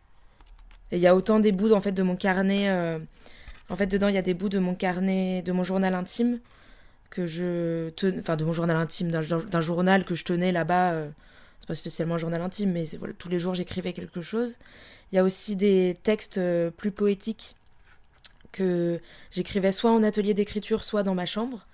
Et 0.92 0.96
il 0.96 1.00
y 1.00 1.06
a 1.06 1.16
autant 1.16 1.40
des 1.40 1.52
bouts 1.52 1.72
en 1.72 1.80
fait 1.80 1.92
de 1.92 2.02
mon 2.02 2.16
carnet. 2.16 2.68
Euh, 2.68 2.98
en 3.70 3.76
fait, 3.76 3.86
dedans, 3.86 4.08
il 4.08 4.14
y 4.14 4.18
a 4.18 4.22
des 4.22 4.34
bouts 4.34 4.50
de 4.50 4.58
mon 4.58 4.74
carnet, 4.74 5.42
de 5.42 5.52
mon 5.52 5.64
journal 5.64 5.94
intime 5.94 6.38
que 7.08 7.26
je 7.26 7.88
tenais, 7.90 8.20
enfin 8.20 8.36
de 8.36 8.44
mon 8.44 8.52
journal 8.52 8.76
intime, 8.76 9.10
d'un 9.10 9.60
journal 9.60 10.04
que 10.04 10.14
je 10.14 10.24
tenais 10.24 10.52
là-bas 10.52 11.06
c'est 11.60 11.66
pas 11.68 11.74
spécialement 11.74 12.16
un 12.16 12.18
journal 12.18 12.40
intime, 12.40 12.72
mais 12.72 12.84
voilà, 12.98 13.14
tous 13.18 13.28
les 13.28 13.38
jours 13.38 13.54
j'écrivais 13.54 13.92
quelque 13.92 14.20
chose. 14.20 14.56
Il 15.12 15.16
y 15.16 15.18
a 15.18 15.24
aussi 15.24 15.56
des 15.56 15.96
textes 16.02 16.38
euh, 16.38 16.70
plus 16.70 16.90
poétiques 16.90 17.56
que 18.52 19.00
j'écrivais 19.30 19.72
soit 19.72 19.90
en 19.90 20.02
atelier 20.02 20.34
d'écriture, 20.34 20.84
soit 20.84 21.02
dans 21.02 21.14
ma 21.14 21.26
chambre. 21.26 21.66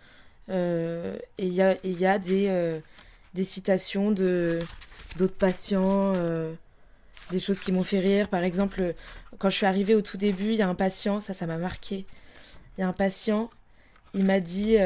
Euh, 0.49 1.17
et 1.39 1.47
il 1.47 1.55
y 1.55 1.63
a, 1.63 2.19
des, 2.19 2.49
euh, 2.49 2.81
citations 3.43 4.11
de 4.11 4.59
d'autres 5.17 5.35
patients, 5.35 6.15
des 7.31 7.39
choses 7.39 7.61
qui 7.61 7.71
m'ont 7.71 7.85
fait 7.85 8.01
rire. 8.01 8.29
Par 8.29 8.43
exemple, 8.43 8.95
quand 9.39 9.51
je 9.51 9.57
suis 9.57 9.67
arrivée 9.67 9.95
au 9.95 10.03
tout 10.03 10.17
début, 10.17 10.53
il 10.53 10.57
y 10.57 10.63
a 10.63 10.69
un 10.69 10.75
patient, 10.75 11.21
ça, 11.21 11.35
ça 11.35 11.47
m'a 11.47 11.59
marqué. 11.59 12.07
Il 12.77 12.81
y 12.81 12.85
a 12.85 12.89
un 12.89 12.95
patient, 12.95 13.51
il 14.15 14.25
m'a 14.25 14.41
dit 14.41 14.77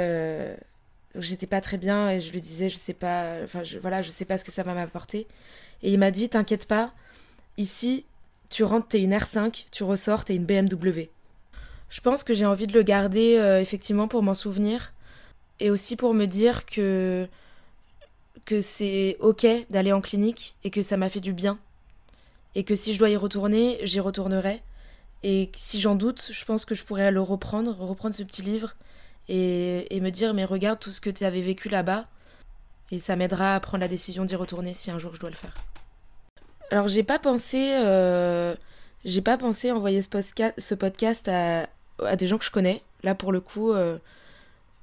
j'étais 1.20 1.46
pas 1.46 1.60
très 1.60 1.78
bien 1.78 2.10
et 2.10 2.20
je 2.20 2.32
lui 2.32 2.40
disais 2.40 2.68
je 2.68 2.76
sais 2.76 2.94
pas 2.94 3.36
enfin 3.44 3.62
voilà 3.80 4.02
je 4.02 4.10
sais 4.10 4.24
pas 4.24 4.38
ce 4.38 4.44
que 4.44 4.52
ça 4.52 4.62
va 4.62 4.74
m'apporter. 4.74 5.26
Et 5.82 5.92
il 5.92 5.98
m'a 5.98 6.10
dit 6.10 6.28
t'inquiète 6.28 6.66
pas 6.66 6.92
ici 7.56 8.04
tu 8.48 8.64
rentres 8.64 8.88
t'es 8.88 9.00
une 9.00 9.14
R5 9.14 9.66
tu 9.70 9.82
ressors 9.84 10.24
t'es 10.24 10.36
une 10.36 10.44
BMW 10.44 11.08
je 11.88 12.00
pense 12.00 12.24
que 12.24 12.34
j'ai 12.34 12.46
envie 12.46 12.66
de 12.66 12.72
le 12.72 12.82
garder 12.82 13.36
euh, 13.38 13.60
effectivement 13.60 14.08
pour 14.08 14.22
m'en 14.22 14.34
souvenir 14.34 14.92
et 15.60 15.70
aussi 15.70 15.96
pour 15.96 16.14
me 16.14 16.26
dire 16.26 16.66
que 16.66 17.28
que 18.44 18.60
c'est 18.60 19.16
ok 19.20 19.46
d'aller 19.70 19.92
en 19.92 20.00
clinique 20.00 20.56
et 20.62 20.70
que 20.70 20.82
ça 20.82 20.96
m'a 20.96 21.08
fait 21.08 21.20
du 21.20 21.32
bien. 21.32 21.58
Et 22.54 22.64
que 22.64 22.74
si 22.74 22.94
je 22.94 22.98
dois 22.98 23.10
y 23.10 23.16
retourner 23.16 23.78
j'y 23.82 24.00
retournerai. 24.00 24.62
Et 25.22 25.50
si 25.54 25.80
j'en 25.80 25.94
doute 25.94 26.28
je 26.30 26.44
pense 26.44 26.64
que 26.64 26.74
je 26.74 26.84
pourrais 26.84 27.10
le 27.10 27.20
reprendre 27.20 27.76
reprendre 27.78 28.14
ce 28.14 28.22
petit 28.22 28.42
livre 28.42 28.74
et, 29.28 30.00
me 30.00 30.10
dire 30.10 30.34
mais 30.34 30.44
regarde 30.44 30.78
tout 30.78 30.92
ce 30.92 31.00
que 31.00 31.10
tu 31.10 31.24
avais 31.24 31.42
vécu 31.42 31.68
là-bas 31.68 32.06
et 32.90 32.98
ça 32.98 33.16
m'aidera 33.16 33.54
à 33.54 33.60
prendre 33.60 33.80
la 33.80 33.88
décision 33.88 34.24
d'y 34.24 34.36
retourner 34.36 34.74
si 34.74 34.90
un 34.90 34.98
jour 34.98 35.14
je 35.14 35.20
dois 35.20 35.30
le 35.30 35.36
faire. 35.36 35.54
Alors 36.70 36.88
j'ai 36.88 37.02
pas 37.02 37.18
pensé 37.18 37.72
euh, 37.74 38.54
j'ai 39.04 39.22
pas 39.22 39.36
pensé 39.38 39.70
envoyer 39.72 40.02
ce, 40.02 40.74
podcast 40.74 41.28
à, 41.28 41.66
des 42.16 42.28
gens 42.28 42.38
que 42.38 42.44
je 42.44 42.50
connais. 42.50 42.82
Là 43.02 43.14
pour 43.14 43.32
le 43.32 43.40
coup 43.40 43.72
euh, 43.72 43.98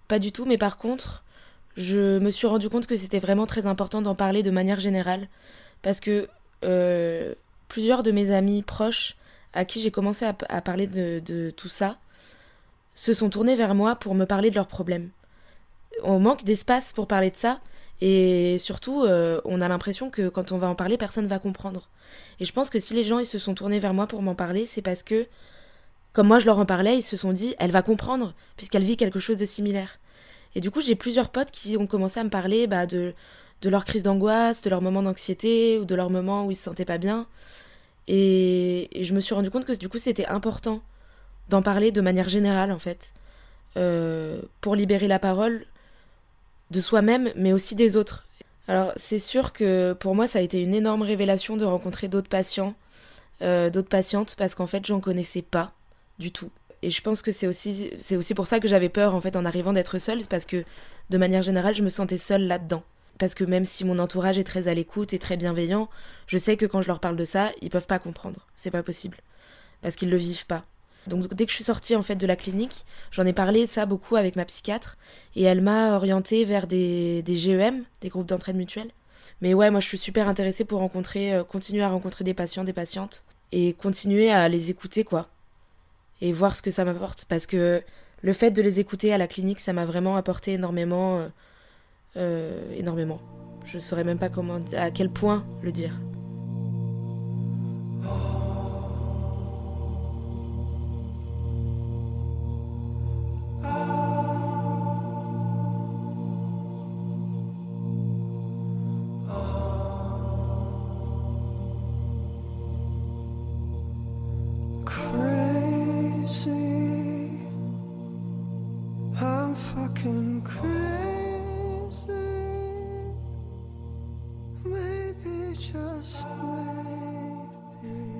pas 0.07 0.19
du 0.19 0.31
tout 0.31 0.45
mais 0.45 0.57
par 0.57 0.77
contre 0.77 1.23
je 1.75 2.19
me 2.19 2.29
suis 2.29 2.47
rendu 2.47 2.69
compte 2.69 2.87
que 2.87 2.95
c'était 2.95 3.19
vraiment 3.19 3.45
très 3.45 3.65
important 3.65 4.01
d'en 4.01 4.15
parler 4.15 4.43
de 4.43 4.51
manière 4.51 4.79
générale 4.79 5.27
parce 5.81 5.99
que 5.99 6.27
euh, 6.63 7.33
plusieurs 7.67 8.03
de 8.03 8.11
mes 8.11 8.31
amis 8.31 8.61
proches 8.61 9.15
à 9.53 9.65
qui 9.65 9.81
j'ai 9.81 9.91
commencé 9.91 10.25
à, 10.25 10.61
parler 10.61 10.87
de, 10.87 11.51
tout 11.51 11.69
ça 11.69 11.97
se 12.95 13.13
sont 13.13 13.29
tournés 13.29 13.55
vers 13.55 13.75
moi 13.75 13.95
pour 13.95 14.15
me 14.15 14.25
parler 14.25 14.49
de 14.49 14.55
leurs 14.55 14.67
problèmes. 14.67 15.09
On 16.03 16.19
manque 16.19 16.43
d'espace 16.43 16.91
pour 16.93 17.07
parler 17.07 17.31
de 17.31 17.35
ça, 17.35 17.59
et 18.01 18.57
surtout, 18.57 19.03
euh, 19.03 19.39
on 19.45 19.61
a 19.61 19.67
l'impression 19.67 20.09
que 20.09 20.27
quand 20.29 20.51
on 20.51 20.57
va 20.57 20.67
en 20.67 20.75
parler, 20.75 20.97
personne 20.97 21.27
va 21.27 21.39
comprendre. 21.39 21.89
Et 22.39 22.45
je 22.45 22.51
pense 22.51 22.69
que 22.69 22.79
si 22.79 22.93
les 22.93 23.03
gens 23.03 23.19
ils 23.19 23.25
se 23.25 23.39
sont 23.39 23.53
tournés 23.53 23.79
vers 23.79 23.93
moi 23.93 24.07
pour 24.07 24.21
m'en 24.21 24.35
parler, 24.35 24.65
c'est 24.65 24.81
parce 24.81 25.03
que, 25.03 25.27
comme 26.11 26.27
moi 26.27 26.39
je 26.39 26.45
leur 26.45 26.59
en 26.59 26.65
parlais, 26.65 26.97
ils 26.97 27.03
se 27.03 27.17
sont 27.17 27.31
dit, 27.31 27.55
elle 27.59 27.71
va 27.71 27.81
comprendre, 27.81 28.33
puisqu'elle 28.57 28.83
vit 28.83 28.97
quelque 28.97 29.19
chose 29.19 29.37
de 29.37 29.45
similaire. 29.45 29.99
Et 30.55 30.61
du 30.61 30.69
coup, 30.69 30.81
j'ai 30.81 30.95
plusieurs 30.95 31.29
potes 31.29 31.51
qui 31.51 31.77
ont 31.77 31.87
commencé 31.87 32.19
à 32.19 32.23
me 32.23 32.29
parler 32.29 32.67
bah, 32.67 32.85
de, 32.85 33.13
de 33.61 33.69
leur 33.69 33.85
crise 33.85 34.03
d'angoisse, 34.03 34.61
de 34.61 34.69
leur 34.69 34.81
moment 34.81 35.01
d'anxiété, 35.01 35.79
ou 35.79 35.85
de 35.85 35.95
leur 35.95 36.09
moment 36.09 36.45
où 36.45 36.51
ils 36.51 36.55
se 36.55 36.63
sentaient 36.63 36.85
pas 36.85 36.97
bien. 36.97 37.27
Et, 38.07 38.99
et 38.99 39.03
je 39.03 39.13
me 39.13 39.19
suis 39.19 39.33
rendu 39.33 39.49
compte 39.49 39.65
que 39.65 39.73
du 39.73 39.89
coup, 39.89 39.97
c'était 39.97 40.27
important 40.27 40.81
d'en 41.53 41.61
parler 41.61 41.91
de 41.91 42.01
manière 42.01 42.29
générale 42.29 42.71
en 42.71 42.79
fait, 42.79 43.13
euh, 43.77 44.41
pour 44.59 44.75
libérer 44.75 45.07
la 45.07 45.19
parole 45.19 45.67
de 46.71 46.81
soi-même, 46.81 47.31
mais 47.35 47.53
aussi 47.53 47.75
des 47.75 47.95
autres. 47.95 48.27
Alors 48.67 48.91
c'est 48.95 49.19
sûr 49.19 49.53
que 49.53 49.93
pour 49.93 50.15
moi 50.15 50.25
ça 50.25 50.39
a 50.39 50.41
été 50.41 50.59
une 50.63 50.73
énorme 50.73 51.03
révélation 51.03 51.55
de 51.55 51.63
rencontrer 51.63 52.07
d'autres 52.07 52.27
patients, 52.27 52.73
euh, 53.43 53.69
d'autres 53.69 53.89
patientes, 53.89 54.35
parce 54.35 54.55
qu'en 54.55 54.65
fait 54.65 54.83
j'en 54.83 54.99
connaissais 54.99 55.43
pas 55.43 55.73
du 56.17 56.31
tout. 56.31 56.49
Et 56.81 56.89
je 56.89 57.01
pense 57.03 57.21
que 57.21 57.31
c'est 57.31 57.45
aussi, 57.45 57.91
c'est 57.99 58.17
aussi 58.17 58.33
pour 58.33 58.47
ça 58.47 58.59
que 58.59 58.67
j'avais 58.67 58.89
peur 58.89 59.13
en 59.13 59.21
fait 59.21 59.35
en 59.35 59.45
arrivant 59.45 59.73
d'être 59.73 59.99
seule, 59.99 60.21
c'est 60.21 60.29
parce 60.29 60.47
que 60.47 60.63
de 61.11 61.17
manière 61.19 61.43
générale 61.43 61.75
je 61.75 61.83
me 61.83 61.89
sentais 61.89 62.17
seule 62.17 62.47
là-dedans. 62.47 62.81
Parce 63.19 63.35
que 63.35 63.43
même 63.43 63.63
si 63.63 63.85
mon 63.85 63.99
entourage 63.99 64.39
est 64.39 64.43
très 64.43 64.67
à 64.67 64.73
l'écoute 64.73 65.13
et 65.13 65.19
très 65.19 65.37
bienveillant, 65.37 65.87
je 66.25 66.39
sais 66.39 66.57
que 66.57 66.65
quand 66.65 66.81
je 66.81 66.87
leur 66.87 66.99
parle 66.99 67.15
de 67.15 67.25
ça, 67.25 67.51
ils 67.61 67.69
peuvent 67.69 67.85
pas 67.85 67.99
comprendre. 67.99 68.47
C'est 68.55 68.71
pas 68.71 68.81
possible. 68.81 69.17
Parce 69.83 69.95
qu'ils 69.95 70.09
le 70.09 70.17
vivent 70.17 70.47
pas. 70.47 70.65
Donc 71.07 71.33
dès 71.33 71.45
que 71.45 71.51
je 71.51 71.55
suis 71.55 71.63
sortie 71.63 71.95
en 71.95 72.03
fait 72.03 72.15
de 72.15 72.27
la 72.27 72.35
clinique, 72.35 72.85
j'en 73.11 73.25
ai 73.25 73.33
parlé 73.33 73.65
ça 73.65 73.85
beaucoup 73.85 74.15
avec 74.15 74.35
ma 74.35 74.45
psychiatre 74.45 74.97
et 75.35 75.43
elle 75.43 75.61
m'a 75.61 75.95
orientée 75.95 76.45
vers 76.45 76.67
des, 76.67 77.21
des 77.23 77.35
GEM, 77.35 77.83
des 78.01 78.09
groupes 78.09 78.27
d'entraide 78.27 78.55
mutuelle. 78.55 78.89
Mais 79.41 79.53
ouais, 79.53 79.69
moi 79.71 79.79
je 79.79 79.87
suis 79.87 79.97
super 79.97 80.27
intéressée 80.27 80.63
pour 80.63 80.79
rencontrer, 80.79 81.33
euh, 81.33 81.43
continuer 81.43 81.83
à 81.83 81.89
rencontrer 81.89 82.23
des 82.23 82.33
patients, 82.33 82.63
des 82.63 82.73
patientes 82.73 83.23
et 83.51 83.73
continuer 83.73 84.31
à 84.31 84.47
les 84.47 84.71
écouter 84.71 85.03
quoi. 85.03 85.27
Et 86.21 86.31
voir 86.31 86.55
ce 86.55 86.61
que 86.61 86.71
ça 86.71 86.85
m'apporte 86.85 87.25
parce 87.25 87.45
que 87.45 87.83
le 88.21 88.33
fait 88.33 88.51
de 88.51 88.61
les 88.61 88.79
écouter 88.79 89.13
à 89.13 89.17
la 89.17 89.27
clinique, 89.27 89.59
ça 89.59 89.73
m'a 89.73 89.85
vraiment 89.85 90.15
apporté 90.15 90.53
énormément, 90.53 91.19
euh, 91.19 91.27
euh, 92.15 92.73
énormément. 92.77 93.19
Je 93.65 93.79
saurais 93.79 94.05
même 94.05 94.17
pas 94.17 94.29
comment, 94.29 94.59
à 94.75 94.91
quel 94.91 95.09
point 95.09 95.45
le 95.61 95.73
dire. 95.73 95.99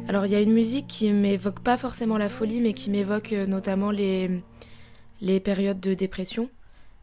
Alors 0.08 0.26
il 0.26 0.32
y 0.32 0.36
a 0.36 0.41
une 0.41 0.54
musique 0.54 0.88
qui 0.88 1.12
m'évoque 1.12 1.62
pas 1.62 1.78
forcément 1.78 2.17
la 2.17 2.30
folie, 2.30 2.62
mais 2.62 2.74
qui 2.74 2.89
m'évoque 2.89 3.34
euh, 3.34 3.46
notamment 3.46 3.89
les, 3.89 4.30
les 5.22 5.39
périodes 5.39 5.80
de 5.80 5.93
dépression. 5.93 6.50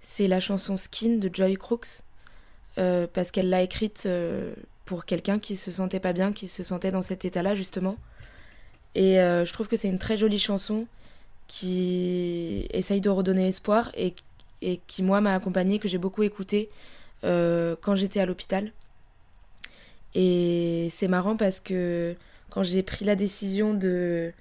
C'est 0.01 0.29
la 0.29 0.39
chanson 0.39 0.77
Skin 0.77 1.17
de 1.17 1.31
Joy 1.33 1.57
Crooks, 1.57 2.03
euh, 2.79 3.07
parce 3.13 3.31
qu'elle 3.31 3.49
l'a 3.49 3.63
écrite 3.63 4.05
euh, 4.07 4.55
pour 4.85 5.07
quelqu'un 5.07 5.39
qui 5.39 5.57
se 5.57 5.71
sentait 5.71 6.01
pas 6.01 6.13
bien, 6.13 6.33
qui 6.33 6.47
se 6.47 6.63
sentait 6.63 6.91
dans 6.91 7.03
cet 7.03 7.25
état-là 7.25 7.55
justement. 7.55 7.97
Et 8.95 9.17
je 9.19 9.53
trouve 9.53 9.69
que 9.69 9.77
c'est 9.77 9.89
une 9.89 10.01
très 10.01 10.17
jolie 10.17 10.41
chanson 10.41 10.87
qui 11.47 12.67
essaye 12.73 13.01
de 13.01 13.09
redonner 13.09 13.47
espoir 13.47 13.93
et, 13.97 14.15
qui 14.89 15.03
moi 15.05 15.21
m'a 15.21 15.33
accompagnée, 15.33 15.79
que 15.79 15.87
j'ai 15.87 15.99
beaucoup 15.99 16.25
écouté 16.25 16.69
quand 17.23 17.95
j'étais 17.95 18.19
à 18.19 18.27
l'hôpital. 18.27 18.73
Et 20.15 20.89
c'est 20.91 21.09
marrant 21.09 21.37
parce 21.37 21.61
que 21.61 22.17
quand 22.51 22.63
j'ai 22.63 22.83
pris 22.83 23.05
la 23.05 23.17
décision 23.17 23.75
de 23.75 24.33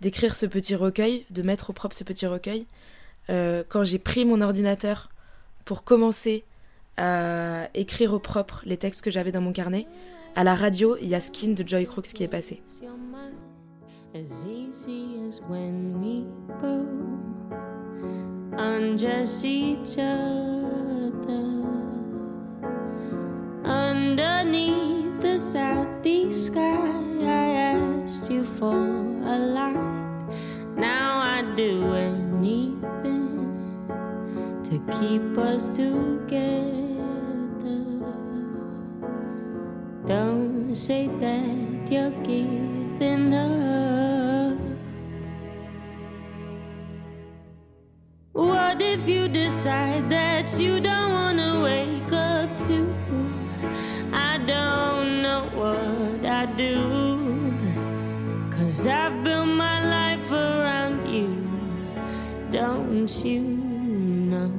d'écrire 0.00 0.34
ce 0.34 0.46
petit 0.46 0.74
recueil, 0.74 1.26
de 1.28 1.42
mettre 1.42 1.70
au 1.70 1.72
propre 1.74 1.94
ce 1.94 2.04
petit 2.04 2.26
recueil, 2.26 2.66
euh, 3.28 3.62
quand 3.68 3.84
j'ai 3.84 3.98
pris 3.98 4.24
mon 4.24 4.40
ordinateur 4.40 5.10
pour 5.66 5.84
commencer 5.84 6.44
à 6.96 7.68
écrire 7.74 8.14
au 8.14 8.18
propre 8.18 8.62
les 8.64 8.78
textes 8.78 9.02
que 9.02 9.10
j'avais 9.10 9.30
dans 9.30 9.42
mon 9.42 9.52
carnet, 9.52 9.86
à 10.36 10.44
la 10.44 10.54
radio, 10.54 10.96
il 11.00 11.08
y 11.08 11.14
a 11.14 11.20
Skin 11.20 11.52
de 11.52 11.66
Joy 11.66 11.86
Crooks 11.86 12.14
qui 12.14 12.24
est 12.24 12.28
passé. 12.28 12.62
Underneath 23.64 25.20
the 25.20 25.36
southeast 25.36 26.46
sky, 26.46 26.88
I 27.22 27.50
asked 27.76 28.30
you 28.30 28.44
for 28.44 28.74
a 28.74 29.38
light. 29.38 30.26
Now 30.76 31.20
I'd 31.20 31.56
do 31.56 31.92
anything 31.92 33.52
to 34.64 34.78
keep 34.98 35.36
us 35.36 35.68
together. 35.68 36.70
Don't 40.06 40.74
say 40.74 41.08
that 41.20 41.90
you're 41.90 42.10
giving 42.24 43.34
up. 43.34 44.58
What 48.32 48.80
if 48.80 49.06
you 49.06 49.28
decide 49.28 50.08
that 50.08 50.58
you 50.58 50.80
don't 50.80 51.09
Cause 58.80 58.88
I've 58.88 59.22
built 59.22 59.46
my 59.46 59.84
life 59.84 60.32
around 60.32 61.04
you. 61.04 61.28
Don't 62.50 63.12
you 63.22 63.42
know 63.42 64.50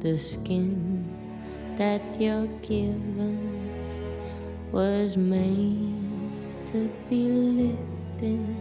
the 0.00 0.16
skin 0.16 1.04
that 1.76 2.00
you're 2.18 2.46
given 2.62 3.68
was 4.72 5.18
made 5.18 6.64
to 6.72 6.90
be 7.10 7.28
lifted? 7.28 8.56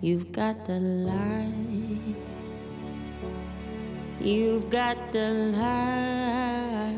You've 0.00 0.32
got 0.32 0.64
the 0.64 0.80
light. 0.80 2.16
You've 4.22 4.70
got 4.70 5.12
the 5.12 5.52
light. 5.52 6.96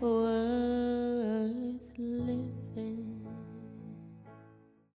Whoa. 0.00 0.81